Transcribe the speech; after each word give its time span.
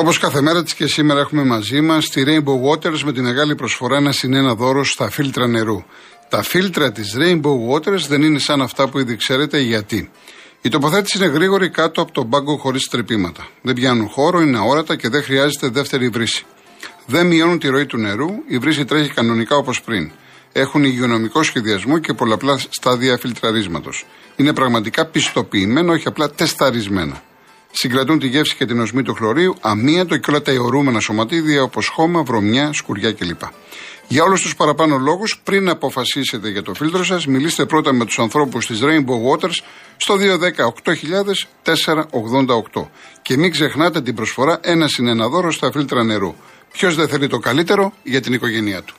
Όπως 0.00 0.18
κάθε 0.18 0.40
μέρα 0.40 0.62
της 0.62 0.74
και 0.74 0.86
σήμερα 0.86 1.20
έχουμε 1.20 1.44
μαζί 1.44 1.80
μας 1.80 2.08
τη 2.08 2.22
Rainbow 2.26 2.70
Waters 2.70 3.00
με 3.04 3.12
τη 3.12 3.20
μεγάλη 3.20 3.54
προσφορά 3.54 3.96
ένα 3.96 4.12
συνένα 4.12 4.54
δώρο 4.54 4.84
στα 4.84 5.10
φίλτρα 5.10 5.46
νερού. 5.46 5.82
Τα 6.28 6.42
φίλτρα 6.42 6.92
της 6.92 7.16
Rainbow 7.18 7.70
Waters 7.70 8.06
δεν 8.08 8.22
είναι 8.22 8.38
σαν 8.38 8.62
αυτά 8.62 8.88
που 8.88 8.98
ήδη 8.98 9.16
ξέρετε 9.16 9.58
γιατί. 9.58 10.10
Η 10.62 10.68
τοποθέτηση 10.68 11.18
είναι 11.18 11.26
γρήγορη 11.26 11.70
κάτω 11.70 12.02
από 12.02 12.12
τον 12.12 12.28
πάγκο 12.28 12.56
χωρίς 12.56 12.88
τρεπήματα. 12.88 13.48
Δεν 13.62 13.74
πιάνουν 13.74 14.08
χώρο, 14.08 14.40
είναι 14.40 14.58
αόρατα 14.58 14.96
και 14.96 15.08
δεν 15.08 15.22
χρειάζεται 15.22 15.68
δεύτερη 15.68 16.08
βρύση. 16.08 16.44
Δεν 17.06 17.26
μειώνουν 17.26 17.58
τη 17.58 17.68
ροή 17.68 17.86
του 17.86 17.96
νερού, 17.96 18.28
η 18.46 18.58
βρύση 18.58 18.84
τρέχει 18.84 19.10
κανονικά 19.10 19.56
όπως 19.56 19.82
πριν. 19.82 20.10
Έχουν 20.52 20.84
υγειονομικό 20.84 21.42
σχεδιασμό 21.42 21.98
και 21.98 22.12
πολλαπλά 22.12 22.58
στάδια 22.58 23.18
φιλτραρίσματος. 23.18 24.06
Είναι 24.36 24.52
πραγματικά 24.52 25.06
πιστοποιημένα, 25.06 25.92
όχι 25.92 26.08
απλά 26.08 26.30
τεσταρισμένα. 26.30 27.22
Συγκρατούν 27.70 28.18
τη 28.18 28.26
γεύση 28.26 28.56
και 28.56 28.64
την 28.66 28.80
οσμή 28.80 29.02
του 29.02 29.14
χλωρίου, 29.14 29.56
αμύατο 29.60 30.16
και 30.16 30.30
όλα 30.30 30.42
τα 30.42 30.50
αιωρούμενα 30.50 31.00
σωματίδια 31.00 31.62
όπως 31.62 31.88
χώμα, 31.88 32.22
βρωμιά, 32.22 32.72
σκουριά 32.72 33.12
κλπ. 33.12 33.40
Για 34.08 34.22
όλους 34.22 34.40
τους 34.40 34.56
παραπάνω 34.56 34.98
λόγους, 34.98 35.40
πριν 35.44 35.68
αποφασίσετε 35.68 36.48
για 36.48 36.62
το 36.62 36.74
φίλτρο 36.74 37.04
σας, 37.04 37.26
μιλήστε 37.26 37.64
πρώτα 37.66 37.92
με 37.92 38.04
τους 38.04 38.18
ανθρώπους 38.18 38.66
της 38.66 38.80
Rainbow 38.82 39.38
Waters 39.38 39.62
στο 39.96 40.16
210 40.16 40.72
Και 43.22 43.36
μην 43.36 43.50
ξεχνάτε 43.50 44.02
την 44.02 44.14
προσφορά 44.14 44.58
ένα 44.62 44.88
συν 44.88 45.30
δώρο 45.30 45.50
στα 45.50 45.70
φίλτρα 45.72 46.04
νερού. 46.04 46.34
Ποιος 46.72 46.94
δεν 46.94 47.08
θέλει 47.08 47.26
το 47.26 47.38
καλύτερο 47.38 47.92
για 48.02 48.20
την 48.20 48.32
οικογένειά 48.32 48.82
του. 48.82 48.94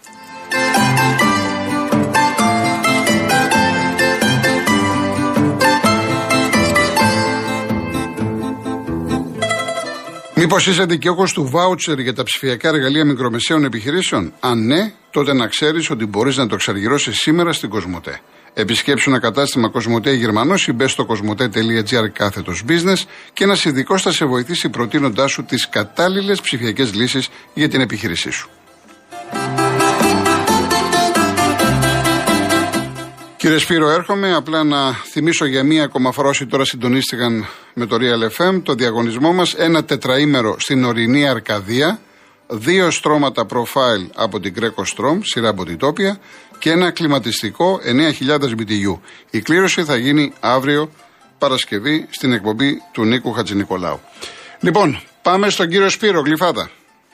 Μήπως 10.43 10.67
είσαι 10.67 10.85
δικαιούχος 10.85 11.33
του 11.33 11.49
βάουτσερ 11.49 11.99
για 11.99 12.13
τα 12.13 12.23
ψηφιακά 12.23 12.67
εργαλεία 12.67 13.05
μικρομεσαίων 13.05 13.63
επιχειρήσεων; 13.63 14.33
Αν 14.39 14.65
ναι, 14.65 14.93
τότε 15.11 15.33
να 15.33 15.47
ξέρεις 15.47 15.89
ότι 15.89 16.05
μπορείς 16.05 16.37
να 16.37 16.47
το 16.47 16.55
εξαργυρώσει 16.55 17.13
σήμερα 17.13 17.53
στην 17.53 17.69
Κοσμοτέ. 17.69 18.19
Επισκέψου 18.53 19.09
ένα 19.09 19.19
κατάστημα 19.19 19.69
Κοσμοτέ 19.69 20.11
Γερμανός 20.11 20.67
ή 20.67 20.71
μπες 20.71 20.91
στο 20.91 21.05
κοσμοτέ.gr 21.05 22.09
κάθετος 22.13 22.63
business 22.67 23.03
και 23.33 23.43
ένας 23.43 23.65
ειδικός 23.65 24.01
θα 24.01 24.11
σε 24.11 24.25
βοηθήσει 24.25 24.69
προτείνοντάς 24.69 25.31
σου 25.31 25.43
τις 25.43 25.69
κατάλληλες 25.69 26.41
ψηφιακές 26.41 26.93
λύσεις 26.93 27.29
για 27.53 27.69
την 27.69 27.81
επιχείρησή 27.81 28.31
σου. 28.31 28.49
Κύριε 33.41 33.57
Σπύρο, 33.57 33.89
έρχομαι 33.89 34.33
απλά 34.35 34.63
να 34.63 34.93
θυμίσω 34.93 35.45
για 35.45 35.63
μία 35.63 35.83
ακόμα 35.83 36.11
φορά 36.11 36.29
όσοι 36.29 36.45
τώρα 36.45 36.65
συντονίστηκαν 36.65 37.47
με 37.73 37.85
το 37.85 37.97
Real 37.99 38.41
FM 38.41 38.61
το 38.63 38.73
διαγωνισμό 38.73 39.33
μας 39.33 39.53
ένα 39.53 39.83
τετραήμερο 39.83 40.55
στην 40.59 40.83
ορεινή 40.83 41.27
Αρκαδία, 41.27 41.99
δύο 42.47 42.91
στρώματα 42.91 43.45
profile 43.49 44.09
από 44.15 44.39
την 44.39 44.53
Greco 44.59 44.83
Strom, 44.83 45.19
σειρά 45.21 45.49
από 45.49 45.65
την 45.65 45.77
Τόπια 45.77 46.19
και 46.59 46.71
ένα 46.71 46.91
κλιματιστικό 46.91 47.79
9.000 48.27 48.39
BTU. 48.39 48.99
Η 49.29 49.41
κλήρωση 49.41 49.83
θα 49.83 49.95
γίνει 49.95 50.33
αύριο 50.39 50.91
Παρασκευή 51.37 52.07
στην 52.09 52.33
εκπομπή 52.33 52.81
του 52.91 53.03
Νίκου 53.03 53.31
Χατζηνικολάου. 53.31 53.99
Λοιπόν, 54.59 55.01
πάμε 55.21 55.49
στον 55.49 55.67
κύριο 55.67 55.89
Σπύρο 55.89 56.21
Γλυφάτα. 56.21 56.69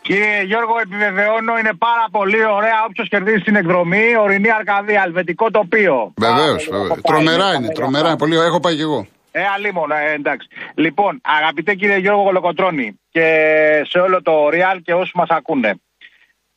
Κύριε 0.08 0.42
Γιώργο, 0.44 0.80
επιβεβαιώνω, 0.82 1.58
είναι 1.58 1.74
πάρα 1.74 2.08
πολύ 2.12 2.46
ωραία. 2.46 2.84
Όποιος 2.90 3.10
κερδίζει 3.10 3.42
την 3.42 3.56
εκδρομή, 3.56 4.18
ορεινή 4.18 4.52
Αρκαδία, 4.52 5.04
ελβετικό 5.06 5.52
τοπίο. 5.52 6.14
Βεβαίως, 6.18 6.70
Τρομερά 7.04 7.54
είναι, 7.54 7.68
τρομερά 7.68 8.08
είναι. 8.08 8.18
Πολύ 8.18 8.36
Έχω 8.36 8.60
πάει 8.60 8.76
και 8.76 8.82
εγώ. 8.82 9.08
Ε, 9.32 9.42
αλίμον, 9.56 9.92
ε, 9.92 10.14
εντάξει. 10.14 10.48
Λοιπόν, 10.76 11.22
αγαπητέ 11.24 11.76
κύριε 11.76 11.98
Γιώργο 11.98 12.22
Γολοκοτρώνη 12.22 13.00
και 13.10 13.26
σε 13.90 14.00
όλο 14.00 14.22
το 14.22 14.48
Real 14.48 14.78
και 14.84 14.94
όσοι 14.94 15.12
μας 15.16 15.30
ακούνε. 15.30 15.80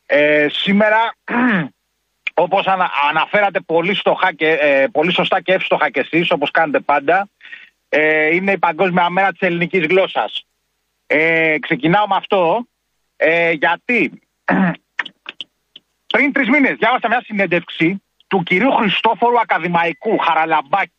Ε, 0.07 0.47
σήμερα, 0.51 1.15
όπως 2.45 2.67
ανα, 2.67 2.91
αναφέρατε 3.09 3.61
πολύ, 3.61 3.95
στοχά 3.95 4.35
και, 4.35 4.49
ε, 4.49 4.87
πολύ 4.93 5.13
σωστά 5.13 5.41
και 5.41 5.53
εύστοχα 5.53 5.91
κι 5.91 5.99
εσείς, 5.99 6.31
όπως 6.31 6.51
κάνετε 6.51 6.81
πάντα, 6.81 7.29
ε, 7.89 8.35
είναι 8.35 8.53
η 8.53 8.59
Παγκόσμια 8.59 9.11
Μέρα 9.11 9.31
της 9.31 9.41
Ελληνικής 9.41 9.87
Γλώσσας. 9.87 10.47
Ε, 11.07 11.59
ξεκινάω 11.59 12.07
με 12.07 12.17
αυτό 12.17 12.65
ε, 13.23 13.51
γιατί; 13.51 14.23
Πριν 16.13 16.33
τρεις 16.33 16.49
μήνες 16.49 16.77
διάβασα 16.79 17.09
μια 17.09 17.23
συνέντευξη 17.25 18.03
του 18.27 18.43
κυρίου 18.43 18.73
Χριστόφορου 18.73 19.41
Ακαδημαϊκού 19.41 20.19
Χαραλαμπάκη. 20.19 20.93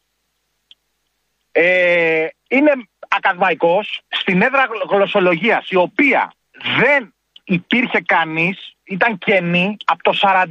Ε, 1.51 2.27
είναι 2.49 2.71
ακαδημαϊκός 3.07 4.01
στην 4.07 4.41
έδρα 4.41 4.67
γλωσσολογίας 4.89 5.69
η 5.69 5.75
οποία 5.75 6.33
δεν 6.79 7.13
υπήρχε 7.43 8.01
κανείς, 8.05 8.75
ήταν 8.83 9.17
κενή 9.17 9.77
από 9.85 10.03
το 10.03 10.17
41. 10.21 10.47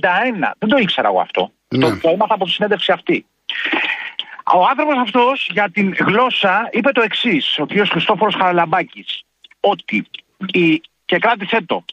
Δεν 0.58 0.68
το 0.68 0.76
ήξερα 0.76 1.08
εγώ 1.08 1.20
αυτό. 1.20 1.52
Ναι. 1.68 1.88
Το, 1.88 1.98
το 2.00 2.08
έμαθα 2.08 2.34
από 2.34 2.44
τη 2.44 2.50
συνέντευξη 2.50 2.92
αυτή. 2.92 3.26
Ο 4.54 4.66
άνθρωπος 4.70 4.96
αυτός 4.96 5.48
για 5.52 5.70
την 5.70 5.94
γλώσσα 5.98 6.68
είπε 6.72 6.92
το 6.92 7.02
εξής, 7.02 7.58
ο 7.58 7.66
κ. 7.66 7.86
Χριστόφορος 7.86 8.34
Χαραλαμπάκης, 8.34 9.22
ότι 9.60 10.06
η 10.52 10.82
και 11.10 11.18
κράτησε 11.18 11.62
το. 11.66 11.84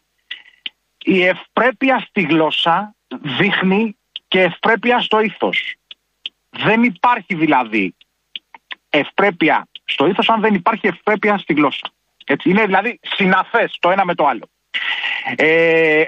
Η 1.03 1.25
ευπρέπεια 1.25 1.99
στη 1.99 2.21
γλώσσα 2.21 2.95
δείχνει 3.21 3.97
και 4.27 4.41
ευπρέπεια 4.41 4.99
στο 4.99 5.19
ήθος. 5.19 5.75
Δεν 6.49 6.83
υπάρχει 6.83 7.35
δηλαδή 7.35 7.95
ευπρέπεια 8.89 9.67
στο 9.85 10.07
ήθος 10.07 10.29
αν 10.29 10.41
δεν 10.41 10.53
υπάρχει 10.53 10.87
ευπρέπεια 10.87 11.37
στη 11.37 11.53
γλώσσα. 11.53 11.89
Έτσι, 12.25 12.49
είναι 12.49 12.65
δηλαδή 12.65 12.99
συναφές 13.01 13.77
το 13.79 13.89
ένα 13.89 14.05
με 14.05 14.15
το 14.15 14.25
άλλο. 14.25 14.49
Ε, 15.35 16.05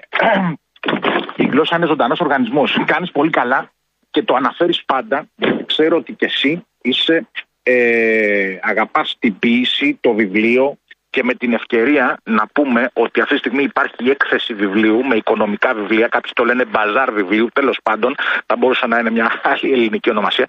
η 1.43 1.45
γλώσσα 1.45 1.75
είναι 1.75 1.85
ζωντανός 1.85 2.19
οργανισμός. 2.19 2.77
Κάνεις 2.85 3.11
πολύ 3.11 3.29
καλά 3.29 3.71
και 4.11 4.23
το 4.23 4.35
αναφέρεις 4.35 4.85
πάντα. 4.85 5.29
Ξέρω 5.65 5.97
ότι 5.97 6.13
και 6.13 6.25
εσύ 6.25 6.65
είσαι, 6.81 7.27
ε, 7.63 8.57
αγαπάς 8.61 9.15
την 9.19 9.39
ποίηση, 9.39 9.97
το 10.01 10.13
βιβλίο, 10.13 10.77
και 11.09 11.23
με 11.23 11.33
την 11.33 11.53
ευκαιρία 11.53 12.17
να 12.23 12.47
πούμε 12.47 12.89
ότι 12.93 13.21
αυτή 13.21 13.33
τη 13.33 13.39
στιγμή 13.39 13.63
υπάρχει 13.63 13.95
η 13.97 14.09
έκθεση 14.09 14.53
βιβλίου 14.53 15.05
με 15.05 15.15
οικονομικά 15.15 15.73
βιβλία. 15.73 16.07
Κάποιοι 16.07 16.31
το 16.35 16.43
λένε 16.43 16.65
μπαζάρ 16.65 17.11
βιβλίου. 17.11 17.47
Τέλος 17.53 17.79
πάντων, 17.83 18.15
θα 18.45 18.55
μπορούσε 18.55 18.87
να 18.87 18.99
είναι 18.99 19.09
μια 19.09 19.41
άλλη 19.43 19.71
ελληνική 19.71 20.09
ονομασία. 20.09 20.45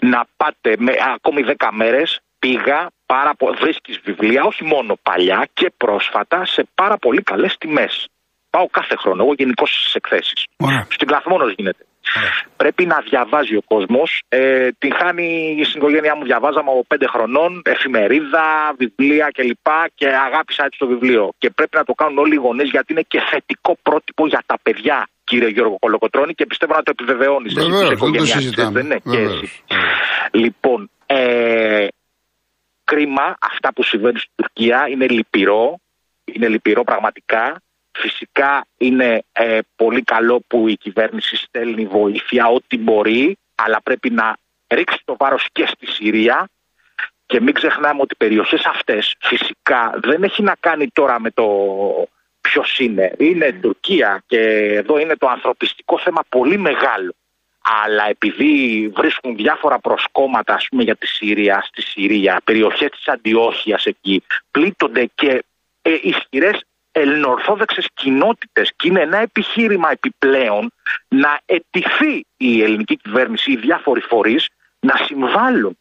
Να 0.00 0.24
πάτε 0.36 0.74
με 0.78 0.92
ακόμη 1.14 1.44
10 1.58 1.68
μέρες. 1.72 2.20
Πήγα, 2.38 2.90
πάρα 3.06 3.34
πο... 3.34 3.54
βρίσκεις 3.60 4.00
βιβλία, 4.04 4.42
όχι 4.42 4.64
μόνο 4.64 4.98
παλιά 5.02 5.48
και 5.52 5.72
πρόσφατα, 5.76 6.44
σε 6.44 6.68
πάρα 6.74 6.96
πολύ 6.96 7.22
καλές 7.22 7.56
τιμές. 7.58 8.08
Πάω 8.50 8.66
κάθε 8.66 8.96
χρόνο, 8.96 9.22
εγώ 9.22 9.32
γενικώ 9.36 9.66
στις 9.66 9.94
εκθέσεις. 9.94 10.44
Στην 10.88 11.06
Κλαθμόνος 11.06 11.52
γίνεται. 11.56 11.84
Πρέπει 12.56 12.86
να 12.86 12.98
διαβάζει 13.08 13.56
ο 13.56 13.62
κόσμος. 13.66 14.22
Ε, 14.28 14.68
την 14.78 14.94
χάνει 14.94 15.60
στην 15.64 15.80
οικογένειά 15.80 16.16
μου, 16.16 16.24
διαβάζαμε 16.24 16.70
από 16.70 16.84
πέντε 16.86 17.06
χρονών, 17.06 17.62
εφημερίδα, 17.64 18.74
βιβλία 18.78 19.30
κλπ. 19.34 19.66
Και 19.94 20.06
αγάπησα 20.06 20.64
έτσι 20.64 20.78
το 20.78 20.86
βιβλίο. 20.86 21.32
Και 21.38 21.50
πρέπει 21.50 21.76
να 21.76 21.84
το 21.84 21.92
κάνουν 21.92 22.18
όλοι 22.18 22.34
οι 22.34 22.38
γονείς 22.38 22.70
γιατί 22.70 22.92
είναι 22.92 23.04
και 23.08 23.20
θετικό 23.30 23.76
πρότυπο 23.82 24.26
για 24.26 24.42
τα 24.46 24.58
παιδιά, 24.62 25.08
κύριε 25.24 25.48
Γιώργο 25.48 25.76
Κολοκοτρόνη, 25.78 26.34
και 26.34 26.46
πιστεύω 26.46 26.74
να 26.74 26.82
το 26.82 26.90
επιβεβαιώνεις. 26.90 27.54
δεν 27.54 27.64
δεν 28.72 28.84
είναι 28.84 29.00
και 29.10 29.18
εσύ. 29.18 29.62
Λοιπόν, 30.30 30.90
ε, 31.06 31.86
κρίμα 32.84 33.36
αυτά 33.40 33.72
που 33.72 33.82
συμβαίνει 33.82 34.18
στην 34.18 34.32
Τουρκία 34.34 34.86
είναι 34.88 35.06
λυπηρό. 35.08 35.78
Είναι 36.24 36.48
λυπηρό 36.48 36.84
πραγματικά. 36.84 37.62
Φυσικά 38.00 38.66
είναι 38.76 39.22
ε, 39.32 39.58
πολύ 39.76 40.02
καλό 40.02 40.40
που 40.46 40.68
η 40.68 40.76
κυβέρνηση 40.76 41.36
στέλνει 41.36 41.86
βοήθεια 41.86 42.46
ό,τι 42.46 42.78
μπορεί, 42.78 43.36
αλλά 43.54 43.80
πρέπει 43.82 44.10
να 44.10 44.36
ρίξει 44.68 45.02
το 45.04 45.16
βάρος 45.18 45.46
και 45.52 45.66
στη 45.66 45.86
Συρία 45.86 46.48
και 47.26 47.40
μην 47.40 47.54
ξεχνάμε 47.54 48.00
ότι 48.00 48.14
οι 48.14 48.24
περιοχές 48.24 48.64
αυτές 48.64 49.14
φυσικά 49.20 49.98
δεν 50.02 50.22
έχει 50.22 50.42
να 50.42 50.54
κάνει 50.60 50.88
τώρα 50.88 51.20
με 51.20 51.30
το 51.30 51.46
ποιος 52.40 52.78
είναι. 52.78 53.12
Είναι 53.18 53.52
Τουρκία 53.52 54.22
και 54.26 54.38
εδώ 54.74 54.98
είναι 54.98 55.16
το 55.16 55.28
ανθρωπιστικό 55.28 55.98
θέμα 55.98 56.22
πολύ 56.28 56.58
μεγάλο. 56.58 57.14
Αλλά 57.86 58.08
επειδή 58.08 58.88
βρίσκουν 58.96 59.36
διάφορα 59.36 59.78
προσκόμματα 59.78 60.54
ας 60.54 60.66
πούμε, 60.70 60.82
για 60.82 60.96
τη 60.96 61.06
Συρία, 61.06 61.62
στη 61.66 61.82
Συρία, 61.82 62.40
περιοχές 62.44 62.90
της 62.90 63.08
Αντιόχειας 63.08 63.84
εκεί, 63.86 64.22
πλήττονται 64.50 65.10
και 65.14 65.44
ε, 65.82 65.90
ισχυρές 66.02 66.64
ελληνοορθόδοξες 66.92 67.86
κοινότητες 67.94 68.72
και 68.76 68.88
είναι 68.88 69.00
ένα 69.00 69.18
επιχείρημα 69.18 69.90
επιπλέον 69.90 70.72
να 71.08 71.40
ετηθεί 71.46 72.24
η 72.36 72.62
ελληνική 72.62 72.96
κυβέρνηση, 72.96 73.52
οι 73.52 73.56
διάφοροι 73.56 74.00
φορείς 74.00 74.48
να 74.80 74.96
συμβάλλουν. 74.96 75.78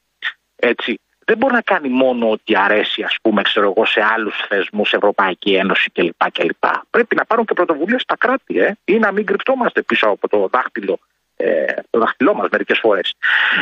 Έτσι. 0.56 1.00
Δεν 1.26 1.38
μπορεί 1.38 1.54
να 1.54 1.62
κάνει 1.62 1.90
μόνο 1.90 2.30
ό,τι 2.30 2.56
αρέσει, 2.56 3.04
ας 3.04 3.16
πούμε, 3.22 3.42
ξέρω 3.42 3.74
εγώ, 3.76 3.86
σε 3.86 4.02
άλλους 4.14 4.36
θεσμούς, 4.48 4.94
Ευρωπαϊκή 4.94 5.54
Ένωση 5.56 5.92
κλπ. 5.92 6.32
κλπ. 6.32 6.66
Πρέπει 6.90 7.16
να 7.16 7.26
πάρουν 7.26 7.46
και 7.46 7.54
πρωτοβουλίες 7.54 8.02
στα 8.02 8.18
κράτη, 8.18 8.60
ε, 8.60 8.72
ή 8.86 9.00
να 9.00 9.12
μην 9.12 9.26
κρυπτόμαστε 9.26 9.82
πίσω 9.82 10.08
από 10.08 10.28
το 10.28 10.48
δάχτυλο 10.52 11.00
ε, 11.42 11.74
το 11.90 12.00
δάχτυλό 12.00 12.34
μας 12.34 12.48
μερικές 12.52 12.80
φορές. 12.80 13.14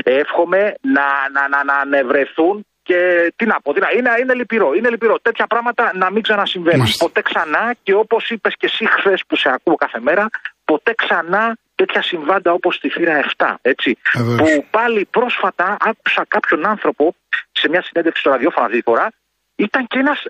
Εύχομαι 0.04 0.74
να, 0.82 1.30
να, 1.32 1.48
να, 1.48 1.64
να 1.64 1.76
ανεβρεθούν 1.76 2.66
και 2.88 3.34
τι 3.36 3.46
να 3.46 3.62
πω, 3.62 3.74
είναι, 3.98 4.10
είναι 4.22 4.34
λυπηρό. 4.34 4.74
Είναι 4.74 4.90
λυπηρό. 4.90 5.20
Τέτοια 5.20 5.48
πράγματα 5.48 5.92
να 5.96 6.12
μην 6.12 6.22
ξανασυμβαίνουν. 6.22 6.80
Μάλιστα. 6.80 7.06
Ποτέ 7.06 7.22
ξανά 7.22 7.76
και 7.84 7.94
όπως 7.94 8.30
είπες 8.30 8.54
και 8.58 8.66
εσύ 8.66 8.86
χθες 8.86 9.24
που 9.28 9.36
σε 9.36 9.50
ακούω 9.50 9.76
κάθε 9.76 10.00
μέρα, 10.00 10.30
ποτέ 10.66 10.94
ξανά 10.98 11.58
τέτοια 11.76 12.02
συμβάντα 12.02 12.52
όπως 12.52 12.76
στη 12.76 12.90
θύρα 12.90 13.24
7. 13.38 13.56
Έτσι, 13.62 13.98
που 14.38 14.66
πάλι 14.70 15.06
πρόσφατα 15.06 15.78
άκουσα 15.80 16.26
κάποιον 16.28 16.66
άνθρωπο 16.66 17.16
σε 17.52 17.70
μια 17.70 17.82
συνέντευξη 17.82 18.22
στο 18.22 18.30
ραδιόφωνο 18.30 18.66
αυτή 18.66 18.78
τη 18.78 18.84
φορά, 18.84 19.08
ήταν 19.56 19.88
και 19.88 20.00
ένας 20.00 20.24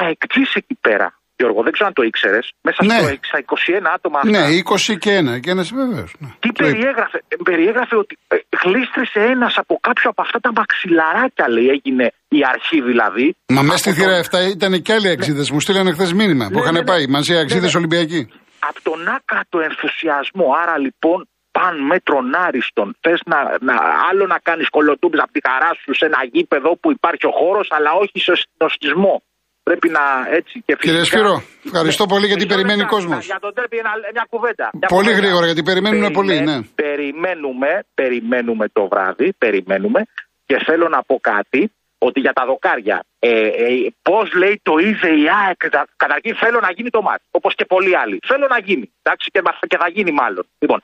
αεκτής 0.00 0.54
εκεί 0.54 0.74
πέρα. 0.80 1.21
Γιώργο, 1.36 1.62
δεν 1.62 1.72
ξέρω 1.72 1.88
αν 1.88 1.94
το 1.94 2.02
ήξερες. 2.02 2.52
Μέσα 2.66 2.84
ναι. 2.84 2.98
στο 2.98 3.38
21 3.46 3.86
άτομα 3.94 4.18
αυτά. 4.22 4.30
Ναι, 4.30 4.44
20 4.92 4.96
και 4.98 5.10
ένα. 5.10 5.38
Και 5.38 5.50
ένας 5.50 5.72
βεβαίως. 5.74 6.14
Ναι. 6.18 6.28
Τι 6.38 6.52
περιέγραφε. 6.52 7.18
Περιέγραφε 7.44 7.96
ότι 7.96 8.18
ε, 8.28 8.36
γλίστρησε 8.64 9.20
ένας 9.34 9.54
από 9.56 9.78
κάποιο 9.80 10.10
από 10.10 10.22
αυτά 10.22 10.38
τα 10.40 10.52
μαξιλαράκια, 10.56 11.48
λέει, 11.48 11.68
έγινε 11.68 12.12
η 12.28 12.40
αρχή 12.52 12.80
δηλαδή. 12.82 13.36
Μα 13.46 13.62
μέσα 13.62 13.76
στη 13.76 13.92
θύρα 13.92 14.22
7 14.22 14.50
ήταν 14.56 14.82
και 14.82 14.92
άλλοι 14.92 15.08
αξίδες. 15.08 15.48
Ναι. 15.48 15.54
Μου 15.54 15.60
στείλανε 15.60 15.92
χθες 15.92 16.12
μήνυμα 16.12 16.44
που 16.46 16.54
ναι, 16.54 16.60
είχαν 16.60 16.74
ναι, 16.74 16.84
πάει 16.84 17.06
μαζί 17.06 17.36
αξίδες 17.36 17.74
Ολυμπιακοί. 17.74 18.28
Από 18.68 18.80
τον 18.82 19.08
άκατο 19.16 19.58
ενθουσιασμό, 19.60 20.46
άρα 20.62 20.78
λοιπόν 20.78 21.28
παν 21.56 21.74
μέτρον 21.90 22.34
άριστον. 22.46 22.88
Θες 23.00 23.20
να, 23.24 23.38
να, 23.60 23.74
άλλο 24.10 24.26
να 24.26 24.38
κάνεις 24.48 24.68
κολοτούμπι 24.68 25.18
από 25.18 25.32
τη 25.32 25.40
χαρά 25.48 25.70
σου 25.82 25.94
σε 25.94 26.04
ένα 26.10 26.20
γήπεδο 26.32 26.70
που 26.80 26.90
υπάρχει 26.90 27.26
ο 27.26 27.34
χώρος, 27.40 27.66
αλλά 27.76 27.90
όχι 28.02 28.18
σε 28.26 28.32
συνοστισμό. 28.40 29.22
Πρέπει 29.62 29.88
να 29.88 30.00
έτσι 30.30 30.62
και 30.66 30.76
φυσικά... 30.76 30.92
Κύριε 30.92 31.04
Σπύρο, 31.04 31.42
ευχαριστώ 31.64 32.06
πολύ 32.06 32.26
γιατί 32.26 32.46
περιμένει 32.46 32.82
ο 32.82 32.86
κόσμος. 32.86 33.24
Για 33.24 33.38
τον 33.40 33.54
τέρπι 33.54 33.76
μια 34.12 34.26
κουβέντα. 34.30 34.70
πολύ 34.88 35.12
γρήγορα 35.12 35.46
γιατί 35.46 35.62
περιμένουμε 35.62 36.10
πολύ, 36.10 36.40
ναι. 36.40 36.62
Περιμένουμε, 36.74 37.84
περιμένουμε 37.94 38.68
το 38.68 38.88
βράδυ, 38.88 39.32
περιμένουμε 39.38 40.00
και 40.46 40.58
θέλω 40.64 40.88
να 40.88 41.02
πω 41.02 41.18
κάτι 41.20 41.72
ότι 41.98 42.20
για 42.20 42.32
τα 42.32 42.44
δοκάρια, 42.44 43.04
ε, 43.18 43.46
ε, 43.46 43.92
πώς 44.02 44.32
λέει 44.32 44.60
το 44.62 44.78
είδε 44.78 45.08
η 45.08 45.26
ΑΕΚ, 45.40 45.60
καταρχήν 45.96 46.34
θέλω 46.36 46.60
να 46.60 46.70
γίνει 46.76 46.90
το 46.90 47.02
μάτι, 47.02 47.22
όπως 47.30 47.54
και 47.54 47.64
πολλοί 47.64 47.96
άλλοι. 47.96 48.18
Θέλω 48.26 48.46
να 48.50 48.58
γίνει, 48.58 48.92
εντάξει, 49.02 49.30
και, 49.30 49.40
και 49.66 49.76
θα 49.76 49.88
γίνει 49.88 50.12
μάλλον. 50.12 50.44
Λοιπόν, 50.58 50.82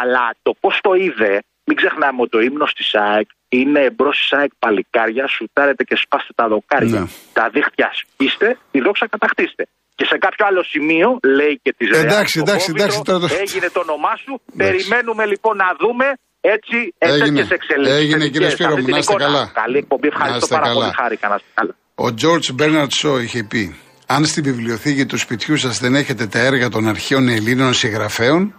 αλλά 0.00 0.34
το 0.42 0.54
πώς 0.60 0.78
το 0.82 0.94
είδε, 0.94 1.42
μην 1.64 1.76
ξεχνάμε 1.76 2.20
ότι 2.20 2.30
το 2.30 2.40
ύμνος 2.40 2.72
της 2.72 2.94
ΑΕΚ 2.94 3.28
είναι 3.48 3.90
μπρος 3.96 4.16
τη 4.18 4.36
ΑΕΚ 4.36 4.52
παλικάρια, 4.58 5.26
σουτάρετε 5.26 5.82
και 5.84 5.96
σπάστε 6.02 6.32
τα 6.34 6.48
δοκάρια. 6.48 7.00
Ναι. 7.00 7.06
Τα 7.32 7.44
δίχτυα 7.54 7.90
σπίστε, 8.00 8.58
τη 8.70 8.78
δόξα 8.80 9.06
κατακτήστε. 9.08 9.64
Και 9.98 10.04
σε 10.04 10.16
κάποιο 10.24 10.46
άλλο 10.48 10.62
σημείο, 10.62 11.08
λέει 11.38 11.60
και 11.62 11.72
της 11.78 11.88
Ρεάλ, 11.90 12.04
εντάξει, 12.04 12.38
εντάξει, 12.44 12.68
εντάξει, 12.74 13.02
τώρα 13.04 13.18
το... 13.18 13.28
έγινε 13.44 13.68
το 13.76 13.80
όνομά 13.86 14.14
σου. 14.24 14.32
Περιμένουμε 14.56 15.24
λοιπόν 15.26 15.56
να 15.56 15.68
δούμε 15.80 16.06
έτσι 16.40 16.76
τέτοιε 16.98 17.46
εξελίξεις. 17.58 17.96
Έγινε 18.00 18.28
κύριε 18.28 18.50
Σπύρο 18.50 18.76
μου, 18.76 18.88
να 18.88 18.98
είστε 18.98 19.14
καλά. 19.14 19.50
Καλή 19.54 19.78
εκπομπή, 19.78 20.06
ευχαριστώ 20.06 20.46
πάρα 20.46 20.72
πολύ. 20.72 20.90
Χάρηκα 21.00 21.28
να 21.28 21.38
καλά. 21.54 21.74
Ο 21.94 22.14
Τζόρτζ 22.14 22.50
Μπέρναρτ 22.50 22.90
Σό 22.90 23.18
είχε 23.18 23.42
πει: 23.44 23.76
Αν 24.06 24.24
στην 24.24 24.42
βιβλιοθήκη 24.42 25.06
του 25.06 25.18
σπιτιού 25.18 25.56
σας 25.56 25.78
δεν 25.78 25.94
έχετε 25.94 26.26
τα 26.26 26.38
έργα 26.38 26.68
των 26.68 26.88
αρχαίων 26.88 27.28
Ελλήνων 27.28 27.74
συγγραφέων, 27.74 28.54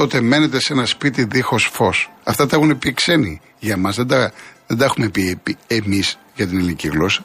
τότε 0.00 0.20
μένετε 0.20 0.58
σε 0.60 0.72
ένα 0.72 0.86
σπίτι 0.86 1.24
δίχως 1.24 1.64
φως. 1.72 2.10
Αυτά 2.24 2.46
τα 2.46 2.56
έχουν 2.56 2.78
πει 2.78 2.92
ξένοι 2.92 3.40
για 3.58 3.76
μας. 3.76 3.96
Δεν 3.96 4.08
τα, 4.08 4.32
δεν 4.66 4.78
τα 4.78 4.84
έχουμε 4.84 5.08
πει 5.14 5.56
εμείς 5.66 6.18
για 6.36 6.46
την 6.46 6.56
ελληνική 6.58 6.88
γλώσσα. 6.88 7.22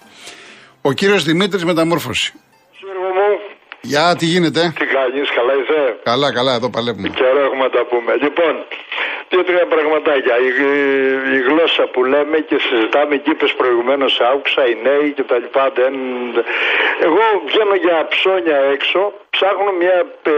Ο 0.81 0.91
κύριος 0.91 1.23
Δημήτρης 1.23 1.63
Μεταμόρφωση. 1.65 2.33
Γεια, 3.81 4.15
τι 4.19 4.25
γίνεται; 4.25 4.61
Τι 4.79 4.85
κάνεις, 4.95 5.27
καλά 5.37 5.53
είσαι; 5.59 5.81
Καλά, 6.03 6.33
καλά, 6.33 6.53
εδώ 6.59 6.69
παλεύουμε. 6.69 7.07
Καιρό 7.09 7.41
έχουμε 7.47 7.69
τα 7.75 7.85
πούμε. 7.91 8.11
Λοιπόν, 8.25 8.53
δύο-τρία 9.29 9.65
πραγματάκια. 9.65 10.35
Η, 10.37 10.49
η, 11.35 11.39
γλώσσα 11.47 11.83
που 11.83 12.03
λέμε 12.03 12.37
και 12.39 12.57
συζητάμε 12.59 13.15
εκεί, 13.15 13.29
είπε 13.29 13.47
προηγουμένως, 13.57 14.21
άκουσα 14.21 14.67
οι 14.67 14.77
νέοι 14.83 15.11
και 15.11 15.23
τα 15.23 15.37
λοιπά. 15.37 15.71
Δεν... 15.75 15.93
Εγώ 17.07 17.23
βγαίνω 17.45 17.75
για 17.75 18.07
ψώνια 18.09 18.57
έξω, 18.57 19.13
ψάχνω 19.29 19.71
μια, 19.71 19.97
ε, 20.23 20.33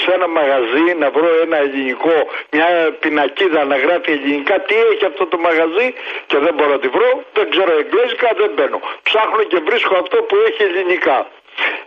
σε 0.00 0.12
ένα 0.16 0.28
μαγαζί 0.28 0.86
να 0.98 1.10
βρω 1.10 1.28
ένα 1.44 1.56
ελληνικό, 1.56 2.16
μια 2.50 2.66
πινακίδα 3.00 3.64
να 3.64 3.76
γράφει 3.76 4.10
ελληνικά. 4.10 4.60
Τι 4.60 4.74
έχει 4.92 5.04
αυτό 5.04 5.26
το 5.26 5.38
μαγαζί 5.38 5.88
και 6.26 6.38
δεν 6.38 6.54
μπορώ 6.54 6.70
να 6.70 6.78
τη 6.78 6.88
βρω. 6.88 7.10
Δεν 7.32 7.50
ξέρω 7.50 7.72
εγγλέζικα, 7.80 8.28
δεν 8.36 8.50
μπαίνω. 8.54 8.80
Ψάχνω 9.02 9.42
και 9.42 9.58
βρίσκω 9.68 9.94
αυτό 10.02 10.16
που 10.22 10.36
έχει 10.48 10.62
ελληνικά. 10.62 11.26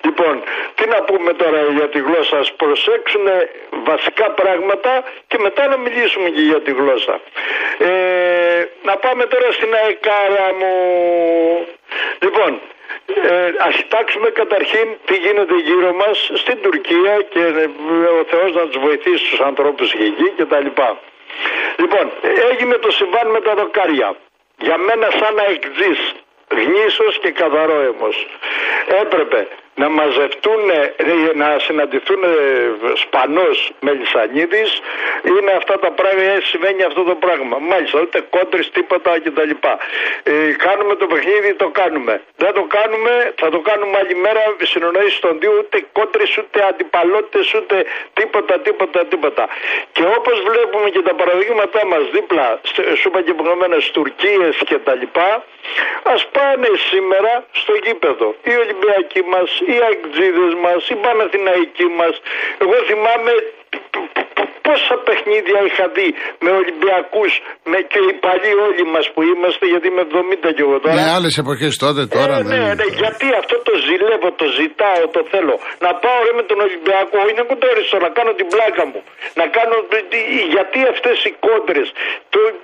Λοιπόν, 0.04 0.44
τι 0.76 0.88
να 0.88 1.02
πούμε 1.02 1.34
τώρα 1.34 1.62
για 1.78 1.90
τη 1.90 2.00
γλώσσα, 2.00 2.38
ας 2.38 2.52
προσέξουν 2.54 3.26
βασικά 3.84 4.32
πράγματα 4.32 5.04
και 5.28 5.38
μετά 5.40 5.68
να 5.68 5.78
μιλήσουμε 5.78 6.30
και 6.30 6.42
για 6.42 6.62
τη 6.62 6.72
γλώσσα. 6.72 7.20
Ε, 7.78 8.68
να 8.84 8.98
πάμε 8.98 9.26
τώρα 9.26 9.52
στην 9.52 9.74
αεκάρα 9.74 10.48
μου. 10.60 10.74
Λοιπόν, 12.20 12.60
ε, 13.30 13.52
ας 13.68 13.76
κοιτάξουμε 13.76 14.30
καταρχήν 14.30 14.88
τι 15.06 15.16
γίνεται 15.16 15.56
γύρω 15.68 15.94
μας 15.94 16.32
στην 16.34 16.62
Τουρκία 16.62 17.14
και 17.30 17.40
ε, 17.40 17.68
ο 18.20 18.24
Θεός 18.30 18.54
να 18.54 18.68
τους 18.68 18.82
βοηθήσει 18.82 19.30
τους 19.30 19.40
ανθρώπους 19.40 19.94
εκεί 19.94 20.34
και 20.38 20.46
τα 20.46 20.60
λοιπά. 20.60 21.00
Λοιπόν, 21.78 22.12
έγινε 22.52 22.76
το 22.76 22.92
συμβάν 22.92 23.28
με 23.28 23.42
τα 23.42 23.54
δοκάρια. 23.54 24.16
Για 24.58 24.78
μένα 24.78 25.08
σαν 25.20 25.34
να 25.36 25.44
εκτζείς, 25.44 26.14
γνήσος 26.48 27.20
και 27.22 27.32
καθαρό 27.32 27.82
Έπρεπε 29.02 29.48
να 29.76 29.90
μαζευτούν, 29.90 30.70
ε, 30.70 30.94
να 31.34 31.60
συναντηθούν 31.60 32.24
ε, 32.24 32.28
Σπανός 32.96 33.72
με 33.80 33.92
Λισανίδης 33.92 34.82
είναι 35.24 35.52
αυτά 35.52 35.80
τα 35.80 35.92
πράγματα, 35.92 36.22
ε, 36.22 36.40
συμβαίνει 36.42 36.84
αυτό 36.84 37.04
το 37.04 37.16
πράγμα. 37.16 37.58
Μάλιστα, 37.60 38.02
ούτε 38.02 38.20
κόντρες, 38.30 38.70
τίποτα 38.72 39.20
κτλ. 39.24 39.54
Ε, 40.24 40.34
κάνουμε 40.66 40.96
το 40.96 41.06
παιχνίδι, 41.06 41.54
το 41.54 41.70
κάνουμε. 41.70 42.22
Δεν 42.38 42.54
το 42.54 42.64
κάνουμε, 42.78 43.34
θα 43.42 43.50
το 43.50 43.60
κάνουμε 43.60 43.98
άλλη 43.98 44.16
μέρα 44.16 44.42
συνονόηση 44.62 45.22
των 45.22 45.40
δύο, 45.40 45.54
ούτε 45.60 45.86
κόντρες, 45.92 46.38
ούτε 46.38 46.58
αντιπαλότητες, 46.70 47.54
ούτε 47.54 47.86
τίποτα, 48.14 48.60
τίποτα, 48.60 49.06
τίποτα. 49.06 49.48
Και 49.92 50.04
όπως 50.18 50.42
βλέπουμε 50.50 50.90
και 50.90 51.02
τα 51.02 51.14
παραδείγματά 51.14 51.86
μας 51.86 52.04
δίπλα, 52.12 52.60
σου 53.00 53.08
είπα 53.08 53.22
και 53.22 53.34
προηγουμένως, 53.34 53.92
Τουρκίες 53.92 54.58
κτλ. 54.70 55.04
Ας 56.04 56.28
πάνε 56.28 56.70
σήμερα 56.90 57.46
στο 57.52 57.74
γήπεδο. 57.84 58.36
Οι 58.44 58.56
Ολυμπιακοί 58.64 59.22
μας, 59.24 59.61
οι 59.70 59.78
αγτζίδες 59.90 60.54
μας, 60.64 60.82
οι 60.92 60.96
Παναθηναϊκοί 61.04 61.88
μας. 62.00 62.16
Εγώ 62.64 62.76
θυμάμαι 62.90 63.32
πόσα 64.68 64.96
παιχνίδια 65.08 65.60
είχα 65.68 65.86
δει 65.96 66.10
με 66.44 66.50
Ολυμπιακούς 66.62 67.32
με 67.72 67.80
και 67.92 68.00
οι 68.08 68.14
παλιοί 68.26 68.54
όλοι 68.68 68.86
μας 68.94 69.06
που 69.14 69.22
είμαστε, 69.32 69.64
γιατί 69.72 69.86
είμαι 69.92 70.04
70 70.12 70.50
και 70.56 70.64
εγώ 70.68 70.78
τώρα. 70.84 70.96
Ναι, 71.00 71.08
άλλες 71.18 71.34
εποχές 71.44 71.74
τότε, 71.84 72.02
τώρα. 72.18 72.36
Ε, 72.42 72.44
ναι, 72.54 72.62
ναι, 72.80 72.88
γιατί 73.02 73.28
αυτό 73.42 73.56
το 73.68 73.74
ζηλεύω, 73.88 74.28
το 74.42 74.48
ζητάω, 74.60 75.04
το 75.16 75.22
θέλω. 75.32 75.56
Να 75.86 75.92
πάω 76.04 76.20
ρε 76.28 76.34
με 76.40 76.44
τον 76.50 76.58
Ολυμπιακό, 76.68 77.20
είναι 77.30 77.44
κοντόριστο, 77.52 77.96
να 78.06 78.10
κάνω 78.18 78.32
την 78.40 78.48
πλάκα 78.54 78.84
μου. 78.92 79.02
Να 79.40 79.46
κάνω. 79.56 79.76
Γιατί 80.56 80.80
αυτές 80.94 81.18
οι 81.28 81.32
κόντρες 81.46 81.88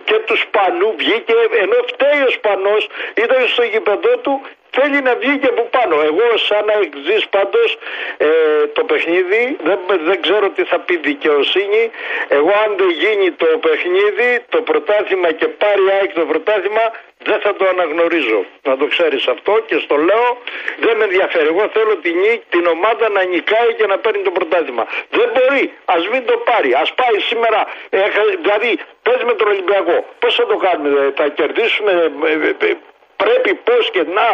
και 0.07 0.17
τους 0.27 0.39
Σπανού 0.45 0.89
βγήκε, 1.01 1.33
ενώ 1.63 1.77
φταίει 1.91 2.21
ο 2.29 2.31
Σπανός, 2.37 2.83
ήταν 3.23 3.39
στο 3.53 3.63
γήπεδό 3.71 4.13
του 4.23 4.33
θέλει 4.75 4.99
να 5.01 5.13
βγει 5.15 5.37
και 5.41 5.47
από 5.47 5.63
πάνω. 5.75 5.95
Εγώ 6.09 6.25
σαν 6.47 6.65
να 6.65 6.73
εξής 6.85 7.27
πάντως 7.27 7.77
ε, 8.17 8.27
το 8.77 8.83
παιχνίδι 8.83 9.57
δεν, 9.63 9.79
δεν 10.09 10.21
ξέρω 10.21 10.49
τι 10.49 10.63
θα 10.63 10.79
πει 10.79 10.97
δικαιοσύνη. 10.97 11.83
Εγώ 12.27 12.51
αν 12.65 12.69
δεν 12.77 12.89
γίνει 12.89 13.31
το 13.31 13.45
παιχνίδι, 13.65 14.29
το 14.49 14.61
πρωτάθλημα 14.61 15.31
και 15.31 15.47
πάρει 15.47 15.83
ΑΕΚ 15.95 16.13
το 16.13 16.25
πρωτάθλημα 16.25 16.85
δεν 17.23 17.39
θα 17.39 17.55
το 17.55 17.65
αναγνωρίζω. 17.73 18.45
Να 18.63 18.77
το 18.77 18.85
ξέρεις 18.87 19.27
αυτό 19.27 19.53
και 19.67 19.77
στο 19.83 19.95
λέω 19.95 20.27
δεν 20.79 20.97
με 20.97 21.03
ενδιαφέρει. 21.03 21.47
Εγώ 21.47 21.69
θέλω 21.75 21.95
την, 21.95 22.15
την 22.49 22.65
ομάδα 22.65 23.09
να 23.09 23.23
νικάει 23.23 23.73
και 23.77 23.85
να 23.85 23.97
παίρνει 23.97 24.21
το 24.23 24.31
πρωτάθλημα. 24.31 24.87
Δεν 25.09 25.27
μπορεί. 25.33 25.73
Ας 25.85 26.07
μην 26.11 26.25
το 26.25 26.37
πάρει. 26.37 26.73
Ας 26.73 26.93
πάει 26.93 27.19
σήμερα. 27.19 27.67
Ε, 27.89 27.99
δηλαδή 28.41 28.79
πες 29.05 29.19
με 29.23 29.33
τον 29.33 29.47
Ολυμπιακό. 29.47 30.05
Πώς 30.19 30.35
θα 30.35 30.45
το 30.45 30.57
κάνουμε. 30.57 31.13
Θα 31.15 31.27
κερδίσουμε 31.27 31.91
ε, 32.25 32.65
ε, 32.67 32.77
πρέπει 33.21 33.51
πώς 33.67 33.83
και 33.95 34.03
να. 34.17 34.29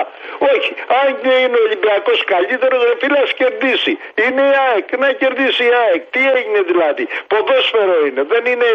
Όχι, 0.54 0.72
αν 1.00 1.08
και 1.24 1.34
είναι 1.44 1.58
ο 1.62 1.64
Ολυμπιακός 1.68 2.20
καλύτερος, 2.34 2.80
δεν 2.88 2.96
φίλε, 3.02 3.20
ας 3.26 3.32
κερδίσει. 3.40 3.94
Είναι 4.24 4.44
η 4.52 4.56
ΑΕΚ, 4.66 4.88
να 5.04 5.10
κερδίσει 5.22 5.64
η 5.72 5.74
ΑΕΚ. 5.82 6.02
Τι 6.14 6.22
έγινε 6.38 6.60
δηλαδή. 6.72 7.04
Ποδόσφαιρο 7.32 7.96
είναι. 8.08 8.22
Δεν 8.34 8.44
είναι. 8.52 8.68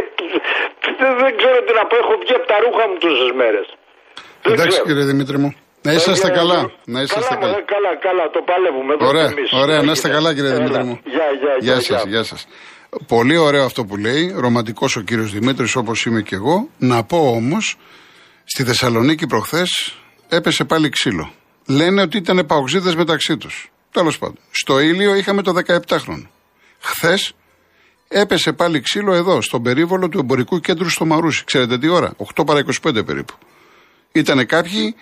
Δεν 1.22 1.32
ξέρω 1.40 1.58
τι 1.66 1.72
να 1.78 1.84
πω. 1.88 1.94
Έχω 2.02 2.14
βγει 2.22 2.34
από 2.38 2.46
τα 2.52 2.56
ρούχα 2.64 2.84
μου 2.88 2.96
τόσες 3.04 3.30
μέρες. 3.40 3.66
Εντάξει 4.52 4.78
κύριε 4.86 5.06
Δημήτρη 5.12 5.38
μου. 5.42 5.50
Να 5.86 5.92
είσαστε 5.92 6.28
καλά. 6.40 6.70
Να 6.84 7.00
είσαστε 7.04 7.34
καλά. 7.34 7.52
Καλά, 7.52 7.64
καλά, 7.74 7.92
καλά, 8.06 8.24
το 8.30 8.40
παλεύουμε. 8.50 8.92
Ωραία, 9.10 9.28
ωραία, 9.62 9.82
να 9.82 9.92
είστε 9.92 10.08
καλά 10.08 10.34
κύριε 10.34 10.52
Δημήτρη 10.58 10.84
μου. 10.84 11.00
Γεια, 11.04 11.26
γεια, 11.40 11.54
γεια, 11.58 11.80
σας, 11.80 12.04
γεια 12.04 12.22
σας. 12.22 12.48
Πολύ 13.08 13.36
ωραίο 13.36 13.64
αυτό 13.64 13.84
που 13.84 13.96
λέει, 13.96 14.34
ρομαντικός 14.36 14.96
ο 14.96 15.00
κύριος 15.00 15.32
Δημήτρης 15.32 15.76
όπως 15.76 16.04
είμαι 16.06 16.20
και 16.20 16.34
εγώ. 16.34 16.68
Να 16.78 17.04
πω 17.04 17.16
όμως, 17.16 17.76
Στη 18.50 18.64
Θεσσαλονίκη 18.64 19.26
προχθές 19.26 19.98
έπεσε 20.28 20.64
πάλι 20.64 20.88
ξύλο. 20.88 21.32
Λένε 21.66 22.02
ότι 22.02 22.16
ήταν 22.16 22.46
παοξίδε 22.46 22.94
μεταξύ 22.94 23.36
τους. 23.36 23.70
Τέλος 23.90 24.18
πάντων. 24.18 24.38
Στο 24.50 24.80
ήλιο 24.80 25.14
είχαμε 25.14 25.42
το 25.42 25.54
17χρονο. 25.66 26.26
Χθες 26.78 27.32
έπεσε 28.08 28.52
πάλι 28.52 28.80
ξύλο 28.80 29.14
εδώ, 29.14 29.42
στον 29.42 29.62
περίβολο 29.62 30.08
του 30.08 30.18
εμπορικού 30.18 30.60
κέντρου 30.60 30.88
στο 30.88 31.04
Μαρούσι. 31.04 31.44
Ξέρετε 31.44 31.78
τι 31.78 31.88
ώρα, 31.88 32.14
8 32.34 32.46
παρα 32.46 32.64
25 32.82 33.06
περίπου. 33.06 33.34
Ήτανε 34.12 34.44
κάποιοι 34.44 34.94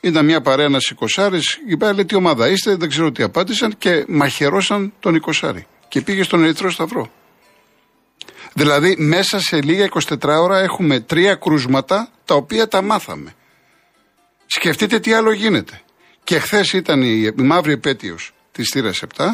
Ήταν 0.00 0.24
μια 0.24 0.40
παρέα 0.40 0.66
ένα 0.66 0.78
Οικοσάρη, 0.90 1.40
εκεί 1.66 1.76
πέρα 1.76 1.92
λέει 1.92 2.04
τι 2.04 2.14
ομάδα 2.14 2.48
είστε, 2.48 2.76
δεν 2.76 2.88
ξέρω 2.88 3.12
τι 3.12 3.22
απάντησαν 3.22 3.74
και 3.78 4.04
μαχαιρώσαν 4.08 4.92
τον 5.00 5.14
Οικοσάρη. 5.14 5.66
Και 5.88 6.00
πήγε 6.00 6.22
στον 6.22 6.44
Ερυθρό 6.44 6.70
Σταυρό. 6.70 7.10
Δηλαδή 8.54 8.96
μέσα 8.98 9.40
σε 9.40 9.62
λίγα 9.62 9.88
24 10.08 10.16
ώρα 10.22 10.58
έχουμε 10.58 11.00
τρία 11.00 11.34
κρούσματα 11.34 12.08
τα 12.24 12.34
οποία 12.34 12.68
τα 12.68 12.82
μάθαμε. 12.82 13.34
Σκεφτείτε 14.46 14.98
τι 14.98 15.12
άλλο 15.12 15.32
γίνεται. 15.32 15.80
Και 16.24 16.38
χθες 16.38 16.72
ήταν 16.72 17.02
η, 17.02 17.32
μαύρη 17.36 17.72
επέτειος 17.72 18.32
της 18.52 18.68
θύρας 18.72 19.02
7 19.16 19.26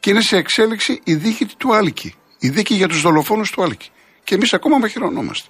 και 0.00 0.10
είναι 0.10 0.20
σε 0.20 0.36
εξέλιξη 0.36 1.00
η 1.04 1.14
δίκη 1.14 1.46
του 1.56 1.74
Άλκη. 1.74 2.14
Η 2.38 2.48
δίκη 2.48 2.74
για 2.74 2.88
τους 2.88 3.00
δολοφόνους 3.00 3.50
του 3.50 3.62
Άλκη. 3.62 3.90
Και 4.24 4.34
εμείς 4.34 4.52
ακόμα 4.52 4.78
μαχαιρωνόμαστε. 4.78 5.48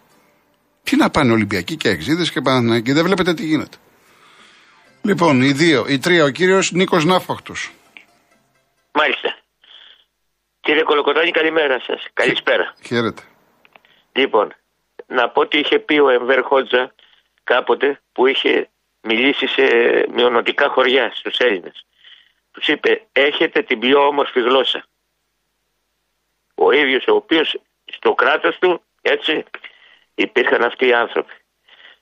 Τι 0.83 0.97
να 0.97 1.11
πάνε 1.11 1.33
Ολυμπιακοί 1.33 1.77
και 1.77 1.89
Εξίδε 1.89 2.23
και 2.23 2.41
Παναθηναϊκοί, 2.41 2.93
δεν 2.93 3.05
βλέπετε 3.05 3.35
τι 3.35 3.45
γίνεται. 3.45 3.77
Λοιπόν, 5.03 5.43
οι 5.43 5.53
δύο, 5.53 5.87
οι 5.89 5.99
τρία, 5.99 6.25
ο 6.25 6.29
κύριος 6.29 6.73
Νίκος 6.73 7.05
Ναύπαχτο. 7.05 7.55
Μάλιστα. 8.93 9.40
Κύριε 10.71 10.85
Κολοκοτάνη, 10.85 11.31
καλημέρα 11.31 11.81
σας. 11.81 12.07
Καλησπέρα. 12.13 12.75
Χαίρετε. 12.87 13.23
Λοιπόν, 14.13 14.55
να 15.07 15.29
πω 15.29 15.41
ότι 15.41 15.59
είχε 15.59 15.79
πει 15.79 15.99
ο 15.99 16.09
Εμβέρ 16.09 16.43
Χότζα 16.43 16.95
κάποτε 17.45 18.01
που 18.13 18.27
είχε 18.27 18.69
μιλήσει 19.01 19.47
σε 19.47 19.63
μειονοτικά 20.13 20.69
χωριά 20.69 21.13
στους 21.15 21.39
Έλληνες. 21.39 21.87
Τους 22.51 22.69
είπε 22.69 23.07
έχετε 23.13 23.63
την 23.63 23.79
πιο 23.79 24.07
όμορφη 24.07 24.41
γλώσσα. 24.41 24.85
Ο 26.55 26.73
ίδιος 26.73 27.07
ο 27.07 27.15
οποίος 27.15 27.61
στο 27.85 28.15
κράτος 28.15 28.59
του 28.59 28.83
έτσι 29.03 29.45
υπήρχαν 30.15 30.63
αυτοί 30.63 30.87
οι 30.87 30.95
άνθρωποι. 30.95 31.35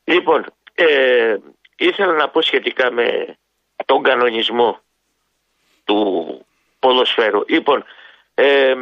Λοιπόν, 0.05 0.45
ε, 0.75 1.37
ήθελα 1.77 2.13
να 2.13 2.29
πω 2.29 2.43
σχετικά 2.43 2.91
με 2.91 3.37
τον 3.85 4.03
κανονισμό 4.03 4.81
του 5.85 6.47
ποδοσφαίρου. 6.79 7.45
Λοιπόν, 7.49 7.85
ε, 8.41 8.75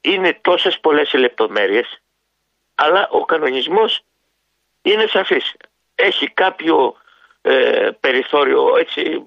είναι 0.00 0.38
τόσες 0.40 0.80
πολλές 0.80 1.12
λεπτομέρειες, 1.12 2.00
αλλά 2.74 3.08
ο 3.10 3.24
κανονισμός 3.24 4.00
είναι 4.82 5.06
σαφής. 5.06 5.56
Έχει 5.94 6.30
κάποιο 6.30 6.96
ε, 7.42 7.90
περιθώριο 8.00 8.76
έτσι 8.76 9.24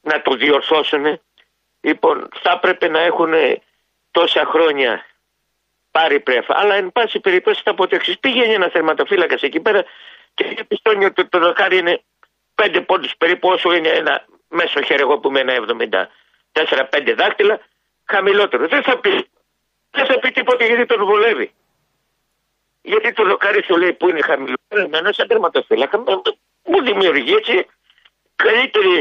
να 0.00 0.22
το 0.22 0.34
διορθώσουν. 0.34 1.20
Λοιπόν, 1.80 2.28
θα 2.42 2.52
έπρεπε 2.52 2.88
να 2.88 3.00
έχουν 3.00 3.32
τόσα 4.10 4.44
χρόνια 4.44 5.04
πάρει 5.90 6.20
πρέφα. 6.20 6.58
Αλλά 6.58 6.74
εν 6.74 6.92
πάση 6.92 7.20
περιπτώσει 7.20 7.62
θα 7.64 7.74
πω 7.74 7.86
το 7.86 7.94
εξής. 7.94 8.18
Πήγαινε 8.18 8.52
ένα 8.52 8.68
θερματοφύλακας 8.68 9.42
εκεί 9.42 9.60
πέρα 9.60 9.84
και 10.34 10.44
διαπιστώνει 10.44 11.04
ότι 11.04 11.26
το 11.26 11.38
δοκάρι 11.38 11.76
είναι 11.78 12.02
πέντε 12.54 12.80
πόντους 12.80 13.16
περίπου 13.16 13.48
όσο 13.48 13.72
είναι 13.72 13.88
ένα 13.88 14.24
μέσο 14.48 14.82
χέρι 14.82 15.02
εγώ 15.02 15.18
που 15.18 15.28
είμαι 15.28 15.40
ένα 15.40 16.08
74-5 16.52 17.14
δάχτυλα 17.16 17.60
χαμηλότερο. 18.14 18.62
Δεν 18.74 18.82
θα 18.88 18.94
πει. 19.02 19.14
Δεν 19.96 20.06
θα 20.10 20.16
πει 20.20 20.28
τίποτα 20.38 20.64
γιατί 20.64 20.84
τον 20.92 21.00
βολεύει. 21.10 21.48
Γιατί 22.90 23.12
το 23.12 23.22
δοκάρι 23.30 23.62
σου 23.66 23.76
λέει 23.82 23.92
που 23.98 24.08
είναι 24.08 24.22
χαμηλότερο, 24.30 24.80
εμένα 24.88 25.08
σαν 25.12 25.26
τερματοφύλακα 25.30 25.96
μου 26.70 26.80
δημιουργεί 26.88 27.32
έτσι 27.40 27.56
καλύτερη 28.44 28.94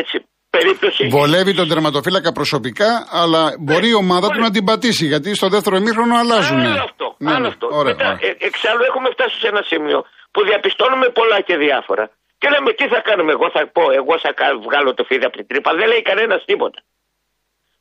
έτσι, 0.00 0.16
περίπτωση. 0.56 1.02
Βολεύει 1.18 1.52
τον 1.60 1.68
τερματοφύλακα 1.68 2.30
προσωπικά, 2.32 2.90
αλλά 3.20 3.42
μπορεί 3.66 3.88
η 3.94 3.98
ομάδα 4.04 4.26
του 4.32 4.40
να 4.46 4.50
την 4.56 4.64
πατήσει 4.68 5.04
γιατί 5.12 5.28
στο 5.40 5.48
δεύτερο 5.54 5.76
ημίχρονο 5.76 6.14
αλλάζουν. 6.22 6.58
Άλλο 6.58 6.82
αυτό. 6.90 7.06
Ναι, 7.18 7.30
άλλο 7.34 7.40
ναι, 7.40 7.52
αυτό. 7.52 7.66
Ωραία, 7.80 7.94
Μετά, 7.94 8.08
ωραία. 8.08 8.30
Ε, 8.30 8.46
εξάλλου 8.48 8.82
έχουμε 8.90 9.08
φτάσει 9.14 9.36
σε 9.42 9.48
ένα 9.52 9.62
σημείο 9.72 9.98
που 10.32 10.40
διαπιστώνουμε 10.48 11.06
πολλά 11.18 11.38
και 11.48 11.56
διάφορα. 11.64 12.04
Και 12.40 12.48
λέμε 12.52 12.70
τι 12.78 12.84
θα 12.92 13.00
κάνουμε, 13.08 13.32
εγώ 13.36 13.48
θα 13.56 13.60
πω, 13.76 13.84
εγώ 14.00 14.14
θα 14.24 14.30
βγάλω 14.66 14.90
το 14.98 15.02
φίδι 15.08 15.24
από 15.28 15.36
την 15.40 15.46
τρύπα. 15.50 15.70
Δεν 15.80 15.86
λέει 15.92 16.02
κανένας 16.10 16.40
τίποτα. 16.50 16.78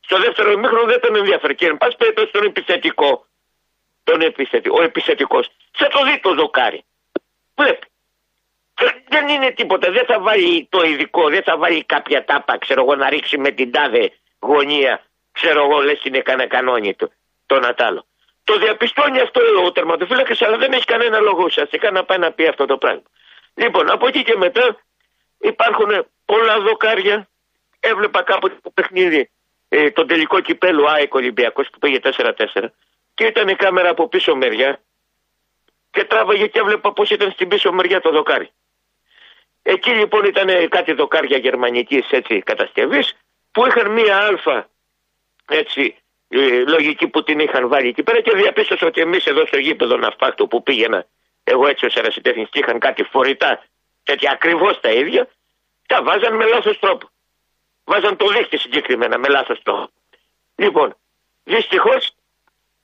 Στο 0.06 0.20
δεύτερο 0.20 0.52
ημίχρονο 0.52 0.86
δεν 0.86 1.00
τον 1.00 1.16
ενδιαφέρει. 1.16 1.56
Και 1.56 1.66
εν 1.66 1.78
πάση 1.78 1.96
περιπτώσει 1.98 2.32
τον 2.32 2.46
επιθετικό, 2.46 3.26
τον 4.04 4.22
επιθετικό, 4.22 4.78
ο 4.80 4.84
επιθετικός, 4.84 5.52
θα 5.72 5.88
το 5.88 6.04
δει 6.04 6.20
το 6.20 6.34
δοκάρι. 6.34 6.84
Βλέπει. 7.56 7.88
Δεν 9.08 9.28
είναι 9.28 9.52
τίποτα. 9.52 9.92
Δεν 9.92 10.06
θα 10.06 10.20
βάλει 10.20 10.68
το 10.70 10.86
ειδικό, 10.86 11.30
δεν 11.30 11.44
θα 11.44 11.58
βάλει 11.58 11.84
κάποια 11.84 12.26
τάπα, 12.26 12.58
ξέρω 12.58 12.82
εγώ, 12.82 12.96
να 12.96 13.10
ρίξει 13.10 13.38
με 13.38 13.52
την 13.52 13.72
τάδε 13.72 14.12
γωνία. 14.40 15.04
Ξέρω 15.32 15.64
εγώ, 15.64 15.82
λες 15.82 16.04
είναι 16.04 16.20
κανένα 16.20 16.50
κανόνι 16.50 16.94
του, 16.94 17.12
το 17.46 17.60
Νατάλο. 17.60 18.06
Το 18.44 18.58
διαπιστώνει 18.58 19.20
αυτό 19.20 19.42
ο 19.66 19.72
τερματοφύλακας, 19.72 20.42
αλλά 20.42 20.58
δεν 20.58 20.74
έχει 20.74 20.86
κανένα 20.86 21.20
λόγο 21.20 21.44
ουσιαστικά 21.44 21.92
να 21.92 22.04
πάει 22.04 22.18
να 22.18 22.32
πει 22.32 22.48
αυτό 22.48 22.66
το 22.66 22.78
πράγμα. 22.78 23.04
Λοιπόν, 23.54 23.92
από 23.92 24.08
εκεί 24.08 24.24
και 24.24 24.36
μετά 24.38 24.78
υπάρχουν 25.40 26.06
πολλά 26.26 26.60
δοκάρια. 26.60 27.28
Έβλεπα 27.80 28.22
κάποτε 28.22 28.56
το 28.64 28.70
παιχνίδι, 28.70 29.30
ε, 29.70 29.92
τον 29.92 30.08
τελικό 30.08 30.40
κυπέλο 30.40 30.86
ΑΕΚ 30.88 31.14
Ολυμπιακός 31.14 31.70
που 31.70 31.80
πήγε 31.80 32.00
4-4 32.04 32.34
και 33.14 33.26
ήταν 33.26 33.48
η 33.48 33.56
κάμερα 33.56 33.90
από 33.90 34.08
πίσω 34.08 34.36
μεριά 34.36 34.80
και 35.92 36.04
τράβαγε 36.04 36.48
και 36.48 36.60
έβλεπα 36.60 36.94
πώς 36.94 37.10
ήταν 37.10 37.32
στην 37.32 37.48
πίσω 37.48 37.72
μεριά 37.72 38.02
το 38.02 38.12
δοκάρι. 38.12 38.50
Εκεί 39.62 39.90
λοιπόν 39.90 40.26
ήταν 40.26 40.70
κάτι 40.70 40.94
δοκάρια 40.94 41.38
γερμανικής 41.38 42.06
κατασκευής 42.44 43.14
που 43.52 43.66
είχαν 43.66 43.92
μία 43.92 44.18
αλφα 44.18 44.70
έτσι, 45.48 45.96
ε, 46.28 46.64
λογική 46.68 47.08
που 47.08 47.24
την 47.24 47.40
είχαν 47.40 47.68
βάλει 47.68 47.88
εκεί 47.88 48.04
πέρα 48.04 48.22
και 48.22 48.36
διαπίστωσα 48.36 48.86
ότι 48.88 49.02
εμείς 49.02 49.26
εδώ 49.26 49.46
στο 49.46 49.58
γήπεδο 49.58 49.98
ναυπάκτου 49.98 50.48
που 50.48 50.64
πήγαινα 50.64 51.06
εγώ 51.44 51.68
έτσι 51.68 51.86
ως 51.86 51.96
ερασιτέχνης 51.96 52.50
και 52.50 52.60
είχαν 52.60 52.80
κάτι 52.80 53.04
φορητά 53.04 53.64
τέτοια 54.04 54.32
ακριβώς 54.32 54.80
τα 54.80 54.92
ίδια, 54.92 55.28
τα 55.88 56.04
βάζαν 56.04 56.36
με 56.36 56.46
λάθος 56.46 56.80
τρόπο. 56.80 57.10
Βάζαν 57.86 58.16
το 58.16 58.28
δίχτυ 58.28 58.58
συγκεκριμένα 58.58 59.18
με 59.18 59.28
λάθος 59.28 59.62
τρόπο. 59.64 59.90
Λοιπόν, 60.56 60.96
δυστυχώς 61.44 62.12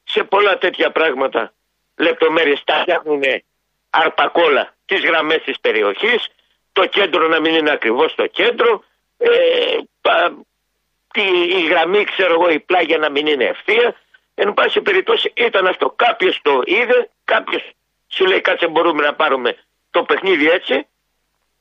σε 0.03 0.23
πολλά 0.23 0.57
τέτοια 0.57 0.91
πράγματα 0.91 1.53
λεπτομέρειες 1.97 2.63
τα 2.63 2.75
φτιάχνουν 2.81 3.21
αρπακόλα 3.89 4.73
τις 4.85 4.99
γραμμές 4.99 5.41
της 5.41 5.59
περιοχής 5.59 6.29
το 6.71 6.85
κέντρο 6.85 7.27
να 7.27 7.39
μην 7.39 7.55
είναι 7.55 7.71
ακριβώς 7.71 8.15
το 8.15 8.27
κέντρο, 8.27 8.83
ε, 9.17 9.77
η 11.59 11.67
γραμμή, 11.67 12.03
ξέρω 12.03 12.33
εγώ, 12.33 12.49
η 12.49 12.59
πλάγια 12.59 12.97
να 12.97 13.09
μην 13.09 13.27
είναι 13.27 13.43
ευθεία. 13.43 13.95
Εν 14.35 14.53
πάση 14.53 14.81
περιπτώσει 14.81 15.33
ήταν 15.35 15.67
αυτό. 15.67 15.93
Κάποιος 15.95 16.39
το 16.41 16.61
είδε, 16.65 17.09
κάποιος 17.23 17.71
σου 18.07 18.25
λέει 18.25 18.41
κάτσε 18.41 18.67
μπορούμε 18.67 19.03
να 19.03 19.13
πάρουμε 19.13 19.57
το 19.91 20.03
παιχνίδι 20.03 20.49
έτσι. 20.49 20.87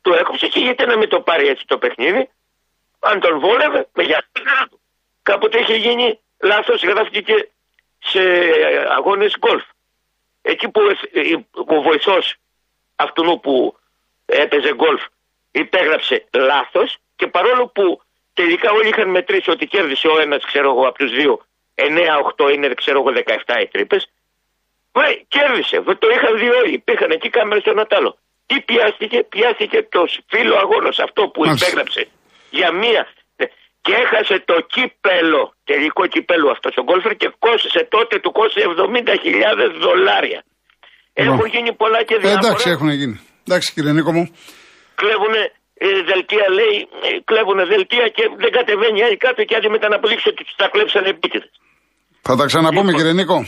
Το 0.01 0.15
έκοψε 0.15 0.47
και 0.47 0.61
γιατί 0.61 0.87
να 0.87 0.97
μην 0.97 1.09
το 1.09 1.21
πάρει 1.21 1.49
έτσι 1.49 1.67
το 1.67 1.79
παιχνίδι. 1.79 2.31
Αν 3.01 3.21
τον 3.21 3.39
βόλευε, 3.39 3.89
με 3.93 4.03
για 4.03 4.25
Κάποτε 5.23 5.59
είχε 5.59 5.75
γίνει 5.75 6.21
λάθος, 6.41 6.83
γράφτηκε 6.83 7.49
σε 7.99 8.21
αγώνες 8.97 9.37
γκολφ. 9.39 9.65
Εκεί 10.43 10.69
που 10.69 10.81
ο 11.67 11.83
βοηθός 11.83 12.35
αυτού 12.97 13.41
που 13.43 13.77
έπαιζε 14.27 14.75
γκολφ, 14.75 15.03
υπέγραψε 15.51 16.27
λάθος 16.33 16.97
και 17.17 17.27
παρόλο 17.27 17.67
που 17.67 18.01
τελικά 18.35 18.71
όλοι 18.71 18.89
είχαν 18.89 19.09
μετρήσει 19.09 19.51
ότι 19.51 19.67
κέρδισε 19.67 20.09
ο 20.09 20.21
ένας, 20.21 20.45
ξέρω 20.45 20.71
εγώ, 20.71 20.89
από 20.89 20.99
τους 20.99 21.11
δύο 21.11 21.45
9-8 21.75 22.53
είναι, 22.55 22.75
ξέρω 22.75 22.99
εγώ, 23.01 23.13
17 23.47 23.61
οι 23.61 23.67
τρύπες. 23.67 24.11
κέρδισε. 25.29 25.81
Το 25.99 26.09
είχαν 26.15 26.39
δει 26.39 26.49
όλοι. 26.51 26.73
Υπήρχαν 26.73 27.11
εκεί 27.11 27.29
κάμερες 27.29 27.63
στο 27.63 27.73
Νατάλο. 27.75 28.19
Τι 28.47 28.61
πιάστηκε, 28.61 29.23
πιάστηκε 29.23 29.83
το 29.83 30.07
φίλο 30.27 30.57
αγώνα 30.57 30.89
αυτό 30.89 31.29
που 31.29 31.47
υπέγραψε 31.47 32.09
για 32.59 32.71
μία. 32.83 33.03
Και 33.85 33.95
έχασε 34.05 34.37
το 34.51 34.57
κύπελο, 34.75 35.43
τελικό 35.71 36.03
κύπελο 36.15 36.51
αυτό 36.55 36.69
ο 36.81 36.83
γκολφερ 36.89 37.13
και 37.23 37.29
κόστησε 37.39 37.81
τότε 37.95 38.15
του 38.23 38.33
κόστησε 38.39 38.67
70.000 38.69 38.77
δολάρια. 39.85 40.41
Έχουν 41.13 41.47
γίνει 41.55 41.73
πολλά 41.83 42.01
και 42.09 42.17
διάφορα. 42.17 42.47
Εντάξει, 42.47 42.71
έχουν 42.75 42.91
γίνει. 43.01 43.17
Εντάξει 43.47 43.73
κύριε 43.75 43.93
Νίκο 43.93 44.13
μου. 44.13 44.25
Κλέβουν 45.01 45.35
ε, 45.85 45.87
δελτία 46.11 46.47
λέει, 46.59 46.77
ε, 47.07 47.09
κλέβουν 47.29 47.59
δελτία 47.73 48.07
και 48.17 48.25
δεν 48.43 48.51
κατεβαίνει 48.59 49.03
άλλη 49.07 49.17
κάτω 49.17 49.45
και 49.45 49.55
άντε 49.57 49.69
μετά 49.69 49.89
να 49.89 49.97
αποδείξει 49.97 50.29
ότι 50.29 50.43
τα 50.57 50.69
κλέψαν 50.73 51.05
επίτηδες. 51.05 51.53
Θα 52.27 52.37
τα 52.37 52.45
ξαναπούμε 52.45 52.91
λοιπόν, 52.91 52.97
κύριε 52.97 53.13
Νίκο. 53.13 53.39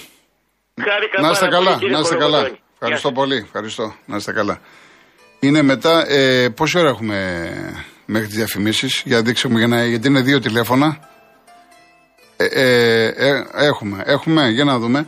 Χάρηκα 0.89 1.21
να 1.21 1.31
είστε 1.31 1.49
καλά, 1.49 1.79
να 1.95 1.99
είστε 1.99 2.17
καλά. 2.17 2.51
Ευχαριστώ 2.75 3.13
πολύ, 3.13 3.37
ευχαριστώ. 3.37 3.95
Να 4.07 4.17
είστε 4.17 4.33
καλά. 4.33 4.61
Είναι 5.41 5.63
μετά, 5.63 6.05
ε, 6.09 6.49
πόση 6.49 6.79
ώρα 6.79 6.89
έχουμε 6.89 7.19
μέχρι 8.13 8.27
τις 8.27 8.37
διαφημίσεις, 8.37 9.03
για 9.05 9.23
δείξτε 9.23 9.49
μου, 9.49 9.59
για 9.59 9.67
να, 9.67 9.87
γιατί 9.87 10.09
είναι 10.09 10.21
δύο 10.21 10.41
τηλέφωνα. 10.41 11.09
Ε, 12.37 12.45
ε, 12.45 13.05
ε, 13.07 13.45
έχουμε, 13.53 14.03
έχουμε, 14.07 14.49
για 14.49 14.65
να 14.65 14.79
δούμε. 14.79 15.07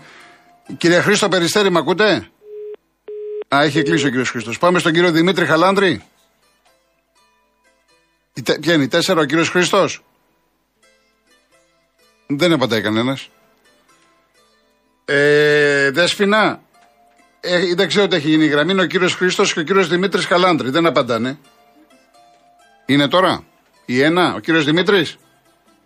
Κύριε 0.76 1.00
Χρήστο 1.00 1.28
Περιστέρη, 1.28 1.70
με 1.70 1.78
ακούτε; 1.78 2.28
Α, 3.48 3.62
έχει 3.62 3.82
κλείσει 3.82 4.06
ο 4.06 4.08
κύριος 4.08 4.30
Χρήστος. 4.30 4.58
Πάμε 4.58 4.78
στον 4.78 4.92
κύριο 4.92 5.10
Δημήτρη 5.10 5.46
Χαλάνδρη. 5.46 6.02
Ποια 8.60 8.74
είναι 8.74 8.84
η 8.84 8.88
τέσσερα, 8.88 9.20
ο 9.20 9.24
κύριος 9.24 9.48
Χρήστος; 9.48 10.04
Δεν 12.26 12.52
απαντάει 12.52 12.80
κανένας. 12.82 13.28
Ε, 15.04 15.90
Δεσπινά. 15.90 16.60
Ε, 17.40 17.74
δεν 17.74 17.88
ξέρω 17.88 18.08
τι 18.08 18.16
έχει 18.16 18.28
γίνει 18.28 18.44
η 18.44 18.48
γραμμή. 18.48 18.72
Είναι 18.72 18.82
ο 18.82 18.86
κύριος 18.86 19.14
Χρήστος 19.14 19.52
και 19.52 19.60
ο 19.60 19.62
κύριος 19.62 19.88
Δημήτρης 19.88 20.26
Χαλάνδρη. 20.26 20.70
Δεν 20.70 20.86
απαντάνε. 20.86 21.38
Είναι 22.86 23.08
τώρα; 23.08 23.44
Η 23.86 24.02
ένα, 24.02 24.34
ο 24.34 24.38
κύριος 24.38 24.64
Δημήτρης; 24.64 25.18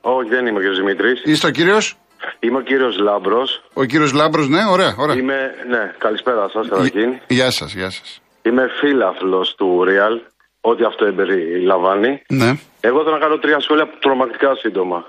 Όχι, 0.01 0.29
δεν 0.29 0.47
είμαι 0.47 0.59
ο 0.59 0.61
κύριος 0.61 0.79
Δημήτρης. 0.79 1.23
Είστε 1.25 1.47
ο 1.47 1.51
κύριος; 1.51 1.97
Είμαι 2.41 2.59
ο 2.59 2.61
κύριος 2.61 2.99
Λάμπρος. 2.99 3.63
Ο 3.73 3.85
κύριος 3.85 4.13
Λάμπρος, 4.13 4.49
ναι, 4.49 4.65
ωραία, 4.71 4.95
ωραία. 4.99 5.17
Είμαι, 5.17 5.55
ναι, 5.69 5.95
καλησπέρα 5.99 6.49
σας, 6.49 6.69
καταρχήν. 6.69 7.19
Γεια 7.27 7.51
σας, 7.51 7.75
γεια 7.75 7.91
σας. 7.91 8.21
Είμαι 8.43 8.69
φίλαθλος 8.81 9.55
του 9.55 9.85
Real, 9.89 10.21
ό,τι 10.61 10.85
αυτό 10.85 11.13
περιλαμβάνει. 11.13 12.23
Ναι. 12.29 12.53
Εγώ 12.81 13.03
θέλω 13.03 13.15
να 13.15 13.19
κάνω 13.19 13.39
τρία 13.39 13.61
σχόλια 13.61 13.89
τρομακτικά 14.01 14.55
σύντομα. 14.55 15.05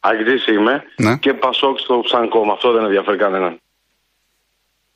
Αγγλής 0.00 0.46
είμαι 0.46 0.84
ναι. 0.96 1.16
και 1.16 1.34
Πασόκ 1.34 1.78
στο 1.78 2.00
Ψανκόμ. 2.04 2.50
Αυτό 2.50 2.72
δεν 2.72 2.84
ενδιαφέρει 2.84 3.16
κανέναν. 3.16 3.60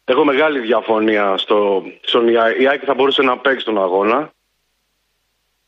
Έχω 0.04 0.24
μεγάλη 0.24 0.58
διαφωνία 0.58 1.36
στο, 1.36 1.82
στον 2.00 2.28
Η 2.60 2.68
Άκη 2.72 2.84
θα 2.84 2.94
μπορούσε 2.94 3.22
να 3.22 3.38
παίξει 3.38 3.64
τον 3.64 3.82
αγώνα, 3.82 4.32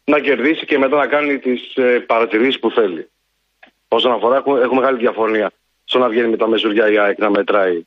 να 0.06 0.20
κερδίσει 0.20 0.66
και 0.66 0.78
μετά 0.78 0.96
να 0.96 1.06
κάνει 1.06 1.38
τις 1.38 1.74
ε, 1.74 2.00
παρατηρήσεις 2.00 2.58
που 2.58 2.70
θέλει. 2.70 3.10
Όσον 3.88 4.12
αφορά, 4.12 4.36
έχω, 4.36 4.56
έχω 4.56 4.74
μεγάλη 4.74 4.98
διαφωνία 4.98 5.50
στο 5.84 5.98
να 5.98 6.08
βγαίνει 6.08 6.28
με 6.28 6.36
τα 6.36 6.48
μεσουριά 6.48 6.90
η 6.90 6.98
ΑΕΚ 6.98 7.18
να 7.18 7.30
μετράει 7.30 7.86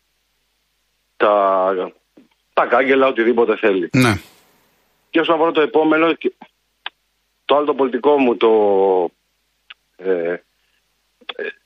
τα, 1.18 1.94
τα 2.54 2.66
κάγκελα, 2.66 3.08
οτιδήποτε 3.08 3.56
θέλει. 3.56 3.90
Ναι. 3.94 4.14
Και 5.10 5.20
όσον 5.20 5.36
αφορά 5.36 5.52
το 5.52 5.62
επόμενο, 5.62 6.18
το 7.46 7.56
άλλο 7.56 7.66
το 7.66 7.74
πολιτικό 7.74 8.18
μου 8.18 8.38
το, 8.38 8.52
ε, 9.98 10.36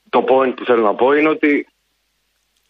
το 0.09 0.25
point 0.27 0.53
που 0.55 0.65
θέλω 0.65 0.81
να 0.81 0.95
πω 0.95 1.13
είναι 1.13 1.29
ότι 1.29 1.67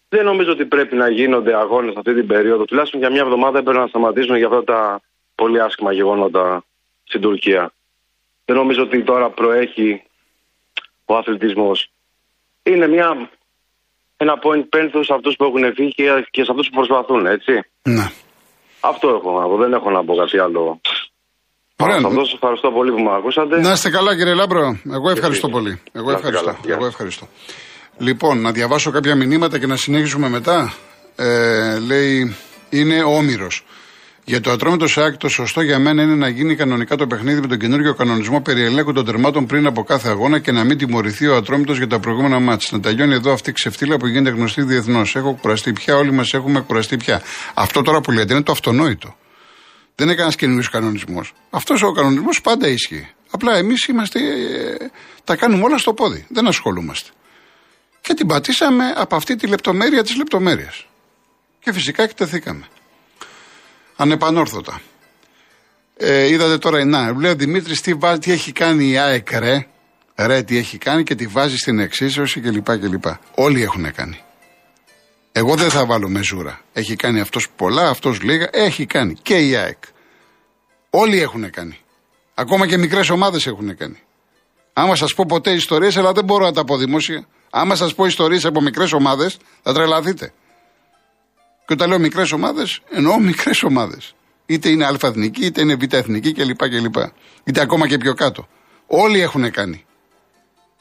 δεν 0.08 0.24
νομίζω 0.24 0.50
ότι 0.50 0.64
πρέπει 0.64 0.96
να 0.96 1.08
γίνονται 1.08 1.54
αγώνες 1.54 1.96
αυτή 1.96 2.14
την 2.14 2.26
περίοδο. 2.26 2.64
Τουλάχιστον 2.64 3.00
για 3.00 3.10
μια 3.10 3.20
εβδομάδα 3.20 3.58
έπρεπε 3.58 3.78
να 3.78 3.86
σταματήσουν 3.86 4.36
για 4.36 4.46
αυτά 4.46 4.64
τα 4.64 5.00
πολύ 5.34 5.60
άσχημα 5.60 5.92
γεγονότα 5.92 6.64
στην 7.04 7.20
Τουρκία. 7.20 7.72
Δεν 8.44 8.56
νομίζω 8.56 8.82
ότι 8.82 9.02
τώρα 9.04 9.30
προέχει 9.30 10.02
ο 11.04 11.16
αθλητισμός. 11.16 11.90
Είναι 12.62 12.86
μια, 12.88 13.30
ένα 14.16 14.34
point 14.44 14.64
πένθου 14.68 15.04
σε 15.04 15.12
αυτούς 15.14 15.36
που 15.36 15.44
έχουν 15.44 15.74
φύγει 15.74 15.92
και 16.30 16.44
σε 16.44 16.50
αυτούς 16.50 16.68
που 16.68 16.76
προσπαθούν, 16.76 17.26
έτσι. 17.26 17.52
Ναι. 17.82 18.10
Αυτό 18.80 19.08
έχω 19.08 19.40
να 19.40 19.46
πω. 19.46 19.56
Δεν 19.56 19.72
έχω 19.72 19.90
να 19.90 20.04
πω 20.04 20.14
κάτι 20.14 20.38
άλλο. 20.38 20.80
Ωραία. 21.76 22.00
Σας 22.00 22.32
ευχαριστώ 22.32 22.70
πολύ 22.70 22.90
που 22.92 23.02
με 23.02 23.14
ακούσατε. 23.14 23.60
Να 23.60 23.72
είστε 23.72 23.90
καλά 23.90 24.16
κύριε 24.16 24.34
Λάμπρο. 24.34 24.78
Εγώ 24.92 25.10
ευχαριστώ 25.10 25.48
πολύ. 25.48 25.82
Εγώ 25.92 26.10
ευχαριστώ. 26.10 26.56
Εγώ 26.66 26.86
ευχαριστώ. 26.86 27.28
Λοιπόν, 27.98 28.40
να 28.40 28.52
διαβάσω 28.52 28.90
κάποια 28.90 29.14
μηνύματα 29.14 29.58
και 29.58 29.66
να 29.66 29.76
συνεχίσουμε 29.76 30.28
μετά. 30.28 30.74
Ε, 31.16 31.78
λέει, 31.78 32.36
είναι 32.70 33.02
όμοιρο. 33.02 33.46
Για 34.26 34.40
το 34.40 34.50
Ατρόμητος 34.50 34.86
ΑΕΚ 34.86 35.16
το 35.16 35.28
σωστό 35.28 35.60
για 35.60 35.78
μένα 35.78 36.02
είναι 36.02 36.14
να 36.14 36.28
γίνει 36.28 36.56
κανονικά 36.56 36.96
το 36.96 37.06
παιχνίδι 37.06 37.40
με 37.40 37.46
τον 37.46 37.58
καινούργιο 37.58 37.94
κανονισμό 37.94 38.40
περί 38.40 38.62
ελέγχου 38.62 38.92
των 38.92 39.04
τερμάτων 39.04 39.46
πριν 39.46 39.66
από 39.66 39.82
κάθε 39.82 40.08
αγώνα 40.08 40.38
και 40.38 40.52
να 40.52 40.64
μην 40.64 40.78
τιμωρηθεί 40.78 41.26
ο 41.26 41.36
Ατρόμητος 41.36 41.76
για 41.76 41.86
τα 41.86 42.00
προηγούμενα 42.00 42.38
ματς. 42.40 42.68
Να 42.72 42.80
τελειώνει 42.80 43.14
εδώ 43.14 43.32
αυτή 43.32 43.50
η 43.50 43.52
ξεφτύλα 43.52 43.96
που 43.96 44.06
γίνεται 44.06 44.30
γνωστή 44.30 44.62
διεθνώς. 44.62 45.16
Έχω 45.16 45.38
κουραστεί 45.40 45.72
πια, 45.72 45.96
όλοι 45.96 46.12
μας 46.12 46.34
έχουμε 46.34 46.60
κουραστεί 46.60 46.96
πια. 46.96 47.22
Αυτό 47.54 47.82
τώρα 47.82 48.00
που 48.00 48.10
λέτε 48.10 48.34
είναι 48.34 48.42
το 48.42 48.52
αυτονόητο. 48.52 49.16
Δεν 49.94 50.06
είναι 50.06 50.14
κανένας 50.14 50.36
καινούριο 50.36 50.68
κανονισμός. 50.70 51.32
Αυτός 51.50 51.82
ο 51.82 51.92
κανονισμός 51.92 52.40
πάντα 52.40 52.68
ισχύει. 52.68 53.08
Απλά 53.30 53.56
εμείς 53.56 53.84
είμαστε. 53.84 54.18
Ε, 54.18 54.90
τα 55.24 55.36
κάνουμε 55.36 55.64
όλα 55.64 55.78
στο 55.78 55.94
πόδι. 55.94 56.26
Δεν 56.28 56.46
ασχολούμαστε. 56.46 57.10
Και 58.00 58.14
την 58.14 58.26
πατήσαμε 58.26 58.84
από 58.96 59.16
αυτή 59.16 59.36
τη 59.36 59.46
λεπτομέρεια 59.46 60.02
της 60.02 60.16
λεπτομέρειας. 60.16 60.86
Και 61.60 61.72
φυσικά 61.72 62.02
εκτεθήκαμε. 62.02 62.68
Ανεπανόρθωτα. 63.96 64.80
Ε, 65.96 66.28
είδατε 66.28 66.58
τώρα, 66.58 66.84
να, 66.84 67.12
λέει 67.12 67.30
ο 67.30 67.34
Δημήτρης 67.34 67.80
τι, 67.80 67.96
τι 68.20 68.32
έχει 68.32 68.52
κάνει 68.52 68.90
η 68.90 68.98
ΑΕΚ, 68.98 69.30
ρε; 69.32 69.66
Ρε, 70.16 70.42
τι 70.42 70.56
έχει 70.56 70.78
κάνει 70.78 71.02
και 71.02 71.14
τη 71.14 71.26
βάζει 71.26 71.56
στην 71.56 71.78
εξίσωση 71.78 72.40
κλπ. 72.40 72.78
κλπ. 72.78 73.04
Όλοι 73.34 73.62
έχουν 73.62 73.92
κάνει. 73.92 74.20
Εγώ 75.32 75.54
δεν 75.54 75.70
θα 75.70 75.86
βάλω 75.86 76.08
μεζούρα. 76.08 76.60
Έχει 76.72 76.96
κάνει 76.96 77.20
αυτός 77.20 77.48
πολλά, 77.56 77.88
αυτός 77.88 78.22
λίγα. 78.22 78.48
Έχει 78.52 78.86
κάνει. 78.86 79.14
Και 79.22 79.48
η 79.48 79.56
ΑΕΚ. 79.56 79.78
Όλοι 80.90 81.20
έχουν 81.20 81.50
κάνει. 81.50 81.78
Ακόμα 82.34 82.66
και 82.66 82.76
μικρές 82.76 83.10
ομάδες 83.10 83.46
έχουν 83.46 83.76
κάνει. 83.76 83.98
Άμα 84.72 84.96
σας 84.96 85.14
πω 85.14 85.24
ποτέ 85.28 85.50
ιστορίες, 85.50 85.96
αλλά 85.96 86.12
δεν 86.12 86.24
μπορώ 86.24 86.44
να 86.44 86.52
τα 86.52 86.64
πω 86.64 86.76
δημόσια. 86.76 87.26
Άμα 87.50 87.74
σας 87.74 87.94
πω 87.94 88.06
ιστορίες 88.06 88.44
από 88.44 88.60
μικρές 88.60 88.92
ομάδες, 88.92 89.36
θα 89.62 89.72
τρελαθείτε. 89.72 90.32
Και 91.66 91.72
όταν 91.72 91.88
λέω 91.88 91.98
μικρές 91.98 92.32
ομάδες, 92.32 92.80
εννοώ 92.90 93.18
μικρές 93.18 93.62
ομάδες. 93.62 94.14
Είτε 94.46 94.68
είναι 94.68 94.84
αλφα-εθνική, 94.84 95.44
είτε 95.44 95.60
είναι 95.60 95.74
β-εθνική 95.74 96.32
κλπ. 96.32 96.68
κλπ. 96.68 96.94
Είτε 97.44 97.60
ακόμα 97.60 97.88
και 97.88 97.98
πιο 97.98 98.14
κάτω. 98.14 98.48
Όλοι 98.86 99.20
έχουν 99.20 99.50
κάνει. 99.50 99.84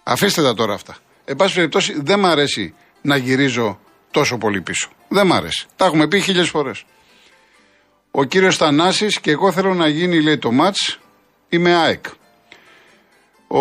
Αφήστε 0.03 0.41
τα 0.41 0.53
τώρα 0.53 0.73
αυτά. 0.73 0.97
Εν 1.25 1.35
πάση 1.35 1.55
περιπτώσει, 1.55 1.93
δεν 2.01 2.19
μ' 2.19 2.25
αρέσει 2.25 2.73
να 3.01 3.15
γυρίζω 3.15 3.79
τόσο 4.11 4.37
πολύ 4.37 4.61
πίσω. 4.61 4.89
Δεν 5.07 5.27
μ' 5.27 5.33
αρέσει. 5.33 5.65
Τα 5.75 5.85
έχουμε 5.85 6.07
πει 6.07 6.19
χίλιες 6.19 6.49
φορές. 6.49 6.85
Ο 8.11 8.23
κύριος 8.23 8.57
Θανάσης 8.57 9.19
και 9.19 9.31
εγώ 9.31 9.51
θέλω 9.51 9.73
να 9.73 9.87
γίνει, 9.87 10.21
λέει 10.21 10.37
το 10.37 10.51
ματ. 10.51 10.75
Είμαι 11.49 11.75
ΑΕΚ. 11.75 12.05
Ο, 13.47 13.59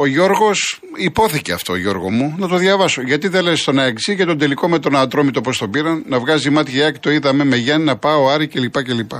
ο 0.00 0.06
Γιώργος, 0.06 0.80
υπόθηκε 0.96 1.52
αυτό, 1.52 1.74
Γιώργο 1.76 2.10
μου, 2.10 2.34
να 2.38 2.48
το 2.48 2.56
διαβάσω. 2.56 3.02
Γιατί 3.02 3.28
δεν 3.28 3.42
λες 3.42 3.60
στον 3.60 3.78
ΑΕΚ 3.78 3.98
και 3.98 4.24
τον 4.24 4.38
τελικό 4.38 4.68
με 4.68 4.78
τον 4.78 4.96
Ατρόμητο 4.96 5.40
πώς 5.40 5.58
τον 5.58 5.70
πήραν, 5.70 6.04
να 6.06 6.18
βγάζει 6.18 6.50
μάτια 6.50 6.84
ΑΕΚ, 6.84 6.98
το 6.98 7.10
είδαμε 7.10 7.44
με 7.44 7.56
Γιάννη 7.56 7.84
να 7.84 7.96
πάω, 7.96 8.28
Άρη 8.28 8.46
κλπ. 8.46 8.82
κλπ. 8.82 9.10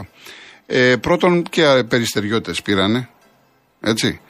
Ε, 0.66 0.96
πρώτον 0.96 1.42
και 1.42 1.62
περιστεριώτες 1.88 2.62
πήρανε. 2.62 3.08
Έτσι. 3.80 4.20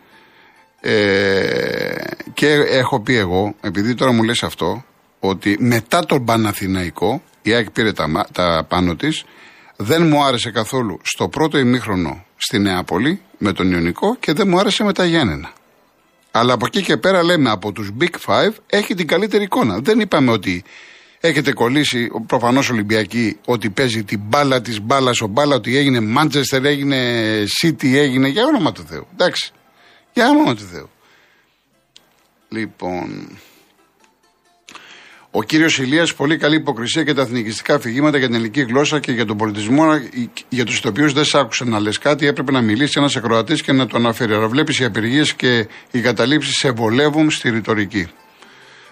Ε, 0.80 1.94
και 2.34 2.48
έχω 2.52 3.00
πει 3.00 3.16
εγώ, 3.16 3.54
επειδή 3.60 3.94
τώρα 3.94 4.12
μου 4.12 4.22
λες 4.22 4.42
αυτό, 4.42 4.84
ότι 5.20 5.56
μετά 5.60 6.04
τον 6.04 6.24
Παναθηναϊκό, 6.24 7.22
η 7.42 7.52
ΑΕΚ 7.52 7.70
πήρε 7.70 7.92
τα, 7.92 8.26
τα 8.32 8.66
πάνω 8.68 8.96
της, 8.96 9.24
δεν 9.76 10.06
μου 10.06 10.24
άρεσε 10.24 10.50
καθόλου 10.50 11.00
στο 11.02 11.28
πρώτο 11.28 11.58
ημίχρονο 11.58 12.24
στη 12.36 12.58
Νεάπολη 12.58 13.20
με 13.38 13.52
τον 13.52 13.72
Ιωνικό 13.72 14.16
και 14.16 14.32
δεν 14.32 14.48
μου 14.48 14.58
άρεσε 14.58 14.84
με 14.84 14.92
τα 14.92 15.04
Γιάννενα. 15.04 15.52
Αλλά 16.30 16.52
από 16.52 16.66
εκεί 16.66 16.82
και 16.82 16.96
πέρα 16.96 17.22
λέμε 17.22 17.50
από 17.50 17.72
τους 17.72 17.90
Big 18.00 18.14
Five 18.26 18.52
έχει 18.66 18.94
την 18.94 19.06
καλύτερη 19.06 19.42
εικόνα. 19.44 19.78
Δεν 19.78 20.00
είπαμε 20.00 20.30
ότι 20.30 20.64
έχετε 21.20 21.52
κολλήσει 21.52 22.10
προφανώς 22.26 22.70
Ολυμπιακή 22.70 23.38
ότι 23.44 23.70
παίζει 23.70 24.04
την 24.04 24.20
μπάλα 24.20 24.60
της 24.60 24.80
μπάλας 24.80 25.20
ο 25.20 25.26
μπάλα 25.26 25.54
ότι 25.54 25.76
έγινε 25.76 26.18
Manchester, 26.18 26.64
έγινε 26.64 27.24
City, 27.62 27.94
έγινε 27.94 28.28
για 28.28 28.44
όνομα 28.44 28.72
του 28.72 28.84
Θεού. 28.88 29.06
Εντάξει. 29.12 29.52
Για 30.12 30.28
όνομα 30.28 30.54
του 30.54 30.64
Θεού. 30.64 30.90
Λοιπόν... 32.48 33.38
Ο 35.32 35.42
κύριος 35.42 35.78
Ηλίας, 35.78 36.14
πολύ 36.14 36.36
καλή 36.36 36.56
υποκρισία 36.56 37.04
και 37.04 37.14
τα 37.14 37.22
εθνικιστικά 37.22 37.74
αφηγήματα 37.74 38.18
για 38.18 38.26
την 38.26 38.34
ελληνική 38.34 38.60
γλώσσα 38.60 39.00
και 39.00 39.12
για 39.12 39.24
τον 39.24 39.36
πολιτισμό, 39.36 39.84
για 40.48 40.64
τους 40.64 40.78
ηθοποιούς 40.78 41.12
δεν 41.12 41.24
σ' 41.24 41.34
άκουσα 41.34 41.64
να 41.64 41.80
λες 41.80 41.98
κάτι. 41.98 42.26
Έπρεπε 42.26 42.52
να 42.52 42.60
μιλήσει 42.60 42.92
ένας 42.96 43.16
ακροατής 43.16 43.62
και 43.62 43.72
να 43.72 43.86
το 43.86 43.96
αναφέρει. 43.96 44.34
Αλλά 44.34 44.48
βλέπεις 44.48 44.78
οι 44.78 44.84
απεργίες 44.84 45.34
και 45.34 45.68
οι 45.90 46.00
καταλήψει 46.00 46.52
σε 46.52 46.70
βολεύουν 46.70 47.30
στη 47.30 47.50
ρητορική. 47.50 48.06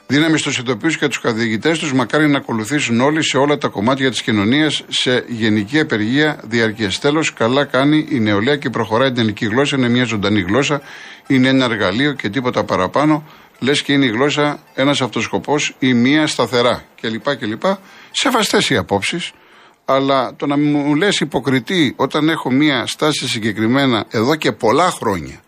Δύναμη 0.06 0.38
στους 0.38 0.58
ηθοποιούς 0.58 0.98
και 0.98 1.06
τους 1.06 1.20
καθηγητές 1.20 1.78
τους, 1.78 1.92
μακάρι 1.92 2.28
να 2.28 2.38
ακολουθήσουν 2.38 3.00
όλοι 3.00 3.22
σε 3.22 3.36
όλα 3.36 3.58
τα 3.58 3.68
κομμάτια 3.68 4.10
της 4.10 4.22
κοινωνίας 4.22 4.84
σε 4.88 5.24
γενική 5.28 5.80
απεργία 5.80 6.40
διαρκείας. 6.44 6.98
Τέλος, 6.98 7.32
καλά 7.32 7.64
κάνει 7.64 8.06
η 8.10 8.20
νεολαία 8.20 8.56
και 8.56 8.70
προχωράει 8.70 9.08
την 9.08 9.18
ελληνική 9.18 9.46
γλώσσα. 9.46 9.76
Είναι 9.76 9.88
μια 9.88 10.04
ζωντανή 10.04 10.40
γλώσσα, 10.40 10.80
είναι 11.26 11.48
ένα 11.48 11.64
εργαλείο 11.64 12.12
και 12.12 12.28
τίποτα 12.28 12.64
παραπάνω 12.64 13.24
λες 13.58 13.82
και 13.82 13.92
είναι 13.92 14.04
η 14.04 14.08
γλώσσα 14.08 14.62
ένας 14.74 15.00
αυτοσκοπός 15.00 15.74
ή 15.78 15.94
μία 15.94 16.26
σταθερά 16.26 16.84
κλπ. 17.00 17.36
κλπ. 17.36 17.62
Σεβαστές 18.10 18.70
οι 18.70 18.76
απόψεις, 18.76 19.32
αλλά 19.84 20.34
το 20.36 20.46
να 20.46 20.58
μου 20.58 20.94
λες 20.94 21.20
υποκριτή 21.20 21.94
όταν 21.96 22.28
έχω 22.28 22.50
μία 22.50 22.86
στάση 22.86 23.28
συγκεκριμένα 23.28 24.06
εδώ 24.10 24.36
και 24.36 24.52
πολλά 24.52 24.90
χρόνια, 24.90 25.42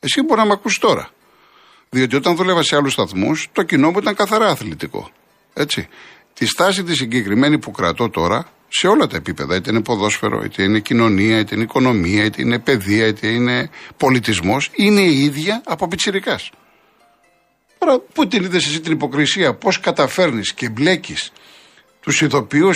εσύ 0.00 0.22
μπορεί 0.22 0.40
να 0.40 0.46
με 0.46 0.52
ακούσει 0.52 0.80
τώρα. 0.80 1.10
Διότι 1.88 2.16
όταν 2.16 2.36
δούλευα 2.36 2.62
σε 2.62 2.76
άλλους 2.76 2.92
σταθμούς, 2.92 3.48
το 3.52 3.62
κοινό 3.62 3.90
μου 3.90 3.98
ήταν 3.98 4.14
καθαρά 4.14 4.46
αθλητικό. 4.46 5.10
Έτσι. 5.54 5.88
Τη 6.34 6.46
στάση 6.46 6.82
τη 6.82 6.94
συγκεκριμένη 6.94 7.58
που 7.58 7.70
κρατώ 7.70 8.08
τώρα, 8.08 8.46
σε 8.68 8.86
όλα 8.86 9.06
τα 9.06 9.16
επίπεδα, 9.16 9.56
είτε 9.56 9.70
είναι 9.70 9.82
ποδόσφαιρο, 9.82 10.42
είτε 10.44 10.62
είναι 10.62 10.80
κοινωνία, 10.80 11.38
είτε 11.38 11.54
είναι 11.54 11.64
οικονομία, 11.64 12.24
είτε 12.24 12.42
είναι 12.42 12.58
παιδεία, 12.58 13.06
είτε 13.06 13.26
είναι 13.26 13.70
πολιτισμός, 13.96 14.70
είναι 14.74 15.00
η 15.00 15.22
ίδια 15.22 15.62
από 15.66 15.88
πιτσιρικάς. 15.88 16.50
Τώρα, 17.84 17.98
πού 17.98 18.26
την 18.26 18.44
είδες 18.44 18.66
εσύ 18.66 18.80
την 18.80 18.92
υποκρισία, 18.92 19.54
πώς 19.54 19.80
καταφέρνεις 19.80 20.52
και 20.54 20.68
μπλέκεις 20.68 21.32
τους 22.00 22.20
ηθοποιού. 22.20 22.70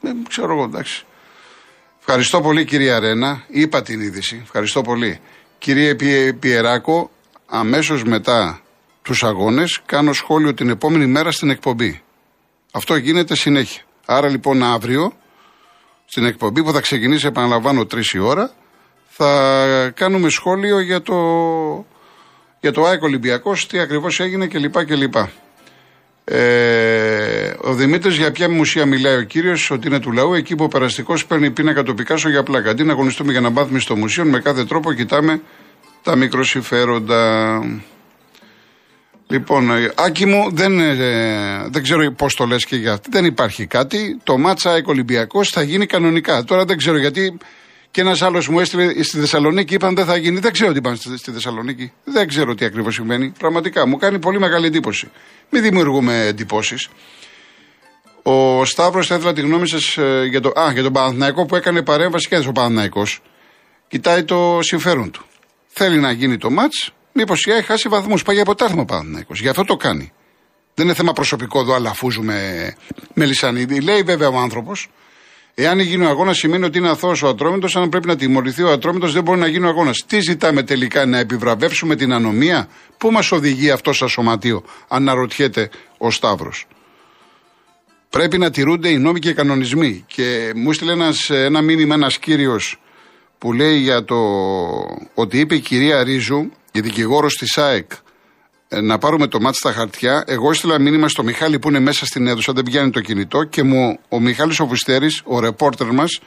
Δεν 0.00 0.16
ξέρω 0.28 0.52
εγώ, 0.52 0.62
εντάξει. 0.62 1.04
Ευχαριστώ 1.98 2.40
πολύ, 2.40 2.64
κυρία 2.64 2.98
Ρένα. 2.98 3.44
Είπα 3.48 3.82
την 3.82 4.00
είδηση. 4.00 4.40
Ευχαριστώ 4.42 4.82
πολύ. 4.82 5.20
Κύριε 5.58 5.94
Πιεράκο, 6.32 7.10
αμέσως 7.46 8.02
μετά 8.04 8.60
τους 9.02 9.22
αγώνες 9.22 9.80
κάνω 9.86 10.12
σχόλιο 10.12 10.54
την 10.54 10.68
επόμενη 10.68 11.06
μέρα 11.06 11.30
στην 11.30 11.50
εκπομπή. 11.50 12.02
Αυτό 12.72 12.96
γίνεται 12.96 13.34
συνέχεια. 13.36 13.82
Άρα 14.06 14.28
λοιπόν 14.28 14.62
αύριο 14.62 15.12
στην 16.04 16.24
εκπομπή 16.24 16.62
που 16.62 16.72
θα 16.72 16.80
ξεκινήσει, 16.80 17.26
επαναλαμβάνω, 17.26 17.86
τρεις 17.86 18.10
η 18.10 18.18
ώρα, 18.18 18.50
θα 19.08 19.92
κάνουμε 19.94 20.28
σχόλιο 20.28 20.80
για 20.80 21.02
το, 21.02 21.14
για 22.60 22.72
το 22.72 22.84
ΑΕΚ 22.84 23.02
Ολυμπιακός, 23.02 23.66
τι 23.66 23.78
ακριβώς 23.78 24.20
έγινε 24.20 24.46
κλπ. 24.46 24.84
κλπ. 24.84 25.14
Ε, 26.24 27.54
ο 27.60 27.74
Δημήτρης, 27.74 28.16
για 28.16 28.32
ποια 28.32 28.50
μουσεία 28.50 28.86
μιλάει 28.86 29.16
ο 29.16 29.22
κύριος, 29.22 29.70
ότι 29.70 29.86
είναι 29.86 30.00
του 30.00 30.12
λαού, 30.12 30.34
εκεί 30.34 30.54
που 30.54 30.64
ο 30.64 30.68
περαστικός 30.68 31.26
παίρνει 31.26 31.50
πίνακα 31.50 31.82
το 31.82 31.94
Πικάσο 31.94 32.28
για 32.28 32.42
πλάκα. 32.42 32.70
Αντί 32.70 32.84
να 32.84 32.92
αγωνιστούμε 32.92 33.32
για 33.32 33.40
να 33.40 33.50
μάθουμε 33.50 33.78
στο 33.78 33.96
μουσείο, 33.96 34.24
με 34.24 34.40
κάθε 34.40 34.64
τρόπο 34.64 34.92
κοιτάμε 34.92 35.40
τα 36.02 36.16
μικροσυφέροντα. 36.16 37.60
Λοιπόν, 39.26 39.70
ε, 39.70 39.92
Άκη 39.96 40.26
μου, 40.26 40.50
δεν, 40.52 40.80
ε, 40.80 41.68
δεν 41.68 41.82
ξέρω 41.82 42.12
πώς 42.12 42.34
το 42.34 42.46
λες 42.46 42.64
και 42.64 42.76
για 42.76 43.00
Δεν 43.10 43.24
υπάρχει 43.24 43.66
κάτι. 43.66 44.18
Το 44.22 44.38
μάτσα 44.38 44.82
Ολυμπιακός 44.84 45.48
θα 45.48 45.62
γίνει 45.62 45.86
κανονικά. 45.86 46.44
Τώρα 46.44 46.64
δεν 46.64 46.76
ξέρω 46.76 46.98
γιατί 46.98 47.38
και 47.98 48.04
ένας 48.04 48.22
άλλος 48.22 48.48
μου 48.48 48.60
έστειλε 48.60 49.02
στη 49.02 49.18
Θεσσαλονίκη, 49.18 49.74
είπαν 49.74 49.94
δεν 49.94 50.04
θα 50.04 50.16
γίνει. 50.16 50.38
Δεν 50.38 50.52
ξέρω 50.52 50.72
τι 50.72 50.78
είπαν 50.78 50.96
στη 50.96 51.30
Θεσσαλονίκη. 51.30 51.92
Δεν 52.04 52.28
ξέρω 52.28 52.54
τι 52.54 52.64
ακριβώς 52.64 52.94
συμβαίνει. 52.94 53.32
Πραγματικά 53.38 53.86
μου 53.86 53.96
κάνει 53.96 54.18
πολύ 54.18 54.38
μεγάλη 54.38 54.66
εντύπωση. 54.66 55.10
Μην 55.50 55.62
δημιουργούμε 55.62 56.26
εντυπώσεις. 56.26 56.88
Ο 58.22 58.64
Σταύρος 58.64 59.06
θα 59.06 59.14
ήθελα 59.14 59.32
τη 59.32 59.40
γνώμη 59.40 59.68
σας 59.68 59.96
ε, 59.96 60.26
για, 60.30 60.40
το, 60.40 60.52
α, 60.60 60.72
για 60.72 60.82
τον 60.82 60.92
Παναθηναϊκό 60.92 61.46
που 61.46 61.56
έκανε 61.56 61.82
παρέμβαση 61.82 62.28
και 62.28 62.36
ο 62.36 62.52
Παναθηναϊκός. 62.52 63.20
Κοιτάει 63.88 64.24
το 64.24 64.58
συμφέρον 64.62 65.10
του. 65.10 65.24
Θέλει 65.66 65.98
να 65.98 66.10
γίνει 66.10 66.38
το 66.38 66.50
ματ, 66.50 66.72
μήπως 67.12 67.44
η 67.46 67.52
ΑΕΚ 67.52 67.64
χάσει 67.64 67.88
βαθμούς. 67.88 68.22
Πάει 68.22 68.36
για 68.36 68.44
ποτάθμα 68.44 68.82
ο 68.82 68.84
Παναθηναϊκός. 68.84 69.40
Γι' 69.40 69.48
αυτό 69.48 69.64
το 69.64 69.76
κάνει. 69.76 70.12
Δεν 70.74 70.86
είναι 70.86 70.94
θέμα 70.94 71.12
προσωπικό 71.12 71.60
εδώ, 71.60 71.74
αλλά 71.74 71.90
αφούζουμε 71.90 72.72
με 73.14 73.24
λισανίδι. 73.24 73.80
Λέει 73.80 74.02
βέβαια 74.02 74.28
ο 74.28 74.38
άνθρωπος, 74.38 74.88
Εάν 75.60 75.78
γίνει 75.78 76.04
ο 76.04 76.08
αγώνας, 76.08 76.36
σημαίνει 76.36 76.64
ότι 76.64 76.78
είναι 76.78 76.88
αθώος 76.88 77.22
ο 77.22 77.28
Ατρόμητος. 77.28 77.76
Αν 77.76 77.88
πρέπει 77.88 78.06
να 78.06 78.16
τιμωρηθεί 78.16 78.62
ο 78.62 78.70
Ατρόμητος, 78.70 79.12
δεν 79.12 79.22
μπορεί 79.22 79.38
να 79.40 79.46
γίνει 79.46 79.66
ο 79.66 79.68
αγώνας. 79.68 80.04
Τι 80.06 80.20
ζητάμε 80.20 80.62
τελικά, 80.62 81.06
να 81.06 81.18
επιβραβεύσουμε 81.18 81.96
την 81.96 82.12
ανομία; 82.12 82.68
Πού 82.96 83.10
μας 83.10 83.32
οδηγεί 83.32 83.70
αυτό 83.70 83.92
σαν 83.92 84.08
σωματείο, 84.08 84.64
αναρωτιέται 84.88 85.70
ο 85.98 86.10
Σταύρος. 86.10 86.66
Πρέπει 88.10 88.38
να 88.38 88.50
τηρούνται 88.50 88.88
οι 88.88 88.98
νόμοι 88.98 89.18
και 89.18 89.28
οι 89.28 89.34
κανονισμοί. 89.34 90.04
Και 90.06 90.52
μου 90.54 90.70
έστειλε 90.70 90.92
ένας, 90.92 91.30
ένα 91.30 91.62
μήνυμα 91.62 91.94
ένας 91.94 92.18
κύριος 92.18 92.80
που 93.38 93.52
λέει 93.52 93.76
για 93.78 94.04
το 94.04 94.16
ότι 95.14 95.38
είπε 95.38 95.54
η 95.54 95.60
κυρία 95.60 96.02
Ρίζου, 96.02 96.50
η 96.72 96.80
δικηγόρος 96.80 97.34
της 97.34 97.58
ΑΕΚ, 97.58 97.90
ε, 97.92 97.96
να 98.68 98.98
πάρουμε 98.98 99.26
το 99.26 99.40
μάτι 99.40 99.56
στα 99.56 99.72
χαρτιά. 99.72 100.24
Εγώ 100.26 100.50
έστειλα 100.50 100.80
μήνυμα 100.80 101.08
στο 101.08 101.22
Μιχάλη 101.22 101.58
που 101.58 101.68
είναι 101.68 101.78
μέσα 101.78 102.06
στην 102.06 102.26
αίθουσα, 102.26 102.52
δεν 102.52 102.64
πιάνει 102.64 102.90
το 102.90 103.00
κινητό 103.00 103.44
και 103.44 103.62
μου, 103.62 103.98
ο 104.08 104.20
Μιχάλης 104.20 104.60
ο 104.60 104.66
Βουστέρης, 104.66 105.22
ο 105.24 105.40
ρεπόρτερ 105.40 105.92
μας, 105.92 106.20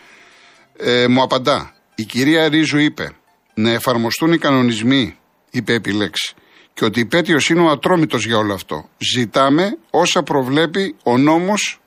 ε, 0.78 1.08
μου 1.08 1.22
απαντά. 1.22 1.74
Η 1.96 2.04
κυρία 2.04 2.48
Ρίζου 2.48 2.78
είπε 2.78 3.12
να 3.54 3.72
εφαρμοστούν 3.72 4.34
οι 4.34 4.38
κανονισμοί, 4.38 5.18
είπε 5.50 5.74
επιλέξει. 5.74 6.34
Και 6.74 6.86
ότι 6.86 7.00
υπέτειο 7.00 7.38
είναι 7.50 7.62
ο 7.62 7.70
ατρόμητος 7.70 8.26
για 8.26 8.38
όλο 8.38 8.54
αυτό. 8.54 8.90
Ζητάμε 9.14 9.78
όσα 9.90 10.24
προβλέπει 10.24 10.96
ο 11.04 11.18
νόμος. 11.18 11.80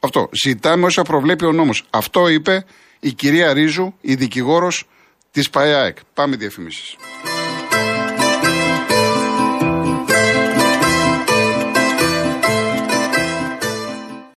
Αυτό. 0.00 0.28
Ζητάμε 0.44 0.86
όσα 0.86 1.02
προβλέπει 1.02 1.44
ο 1.44 1.52
νόμος. 1.52 1.84
Αυτό 1.90 2.28
είπε 2.28 2.64
η 3.00 3.12
κυρία 3.12 3.52
Ρίζου, 3.52 3.94
η 4.00 4.14
δικηγόρος 4.14 4.88
της 5.30 5.50
ΠαΕΑΕΚ. 5.50 5.96
Πάμε 6.14 6.36
διαφημίσεις. 6.36 6.96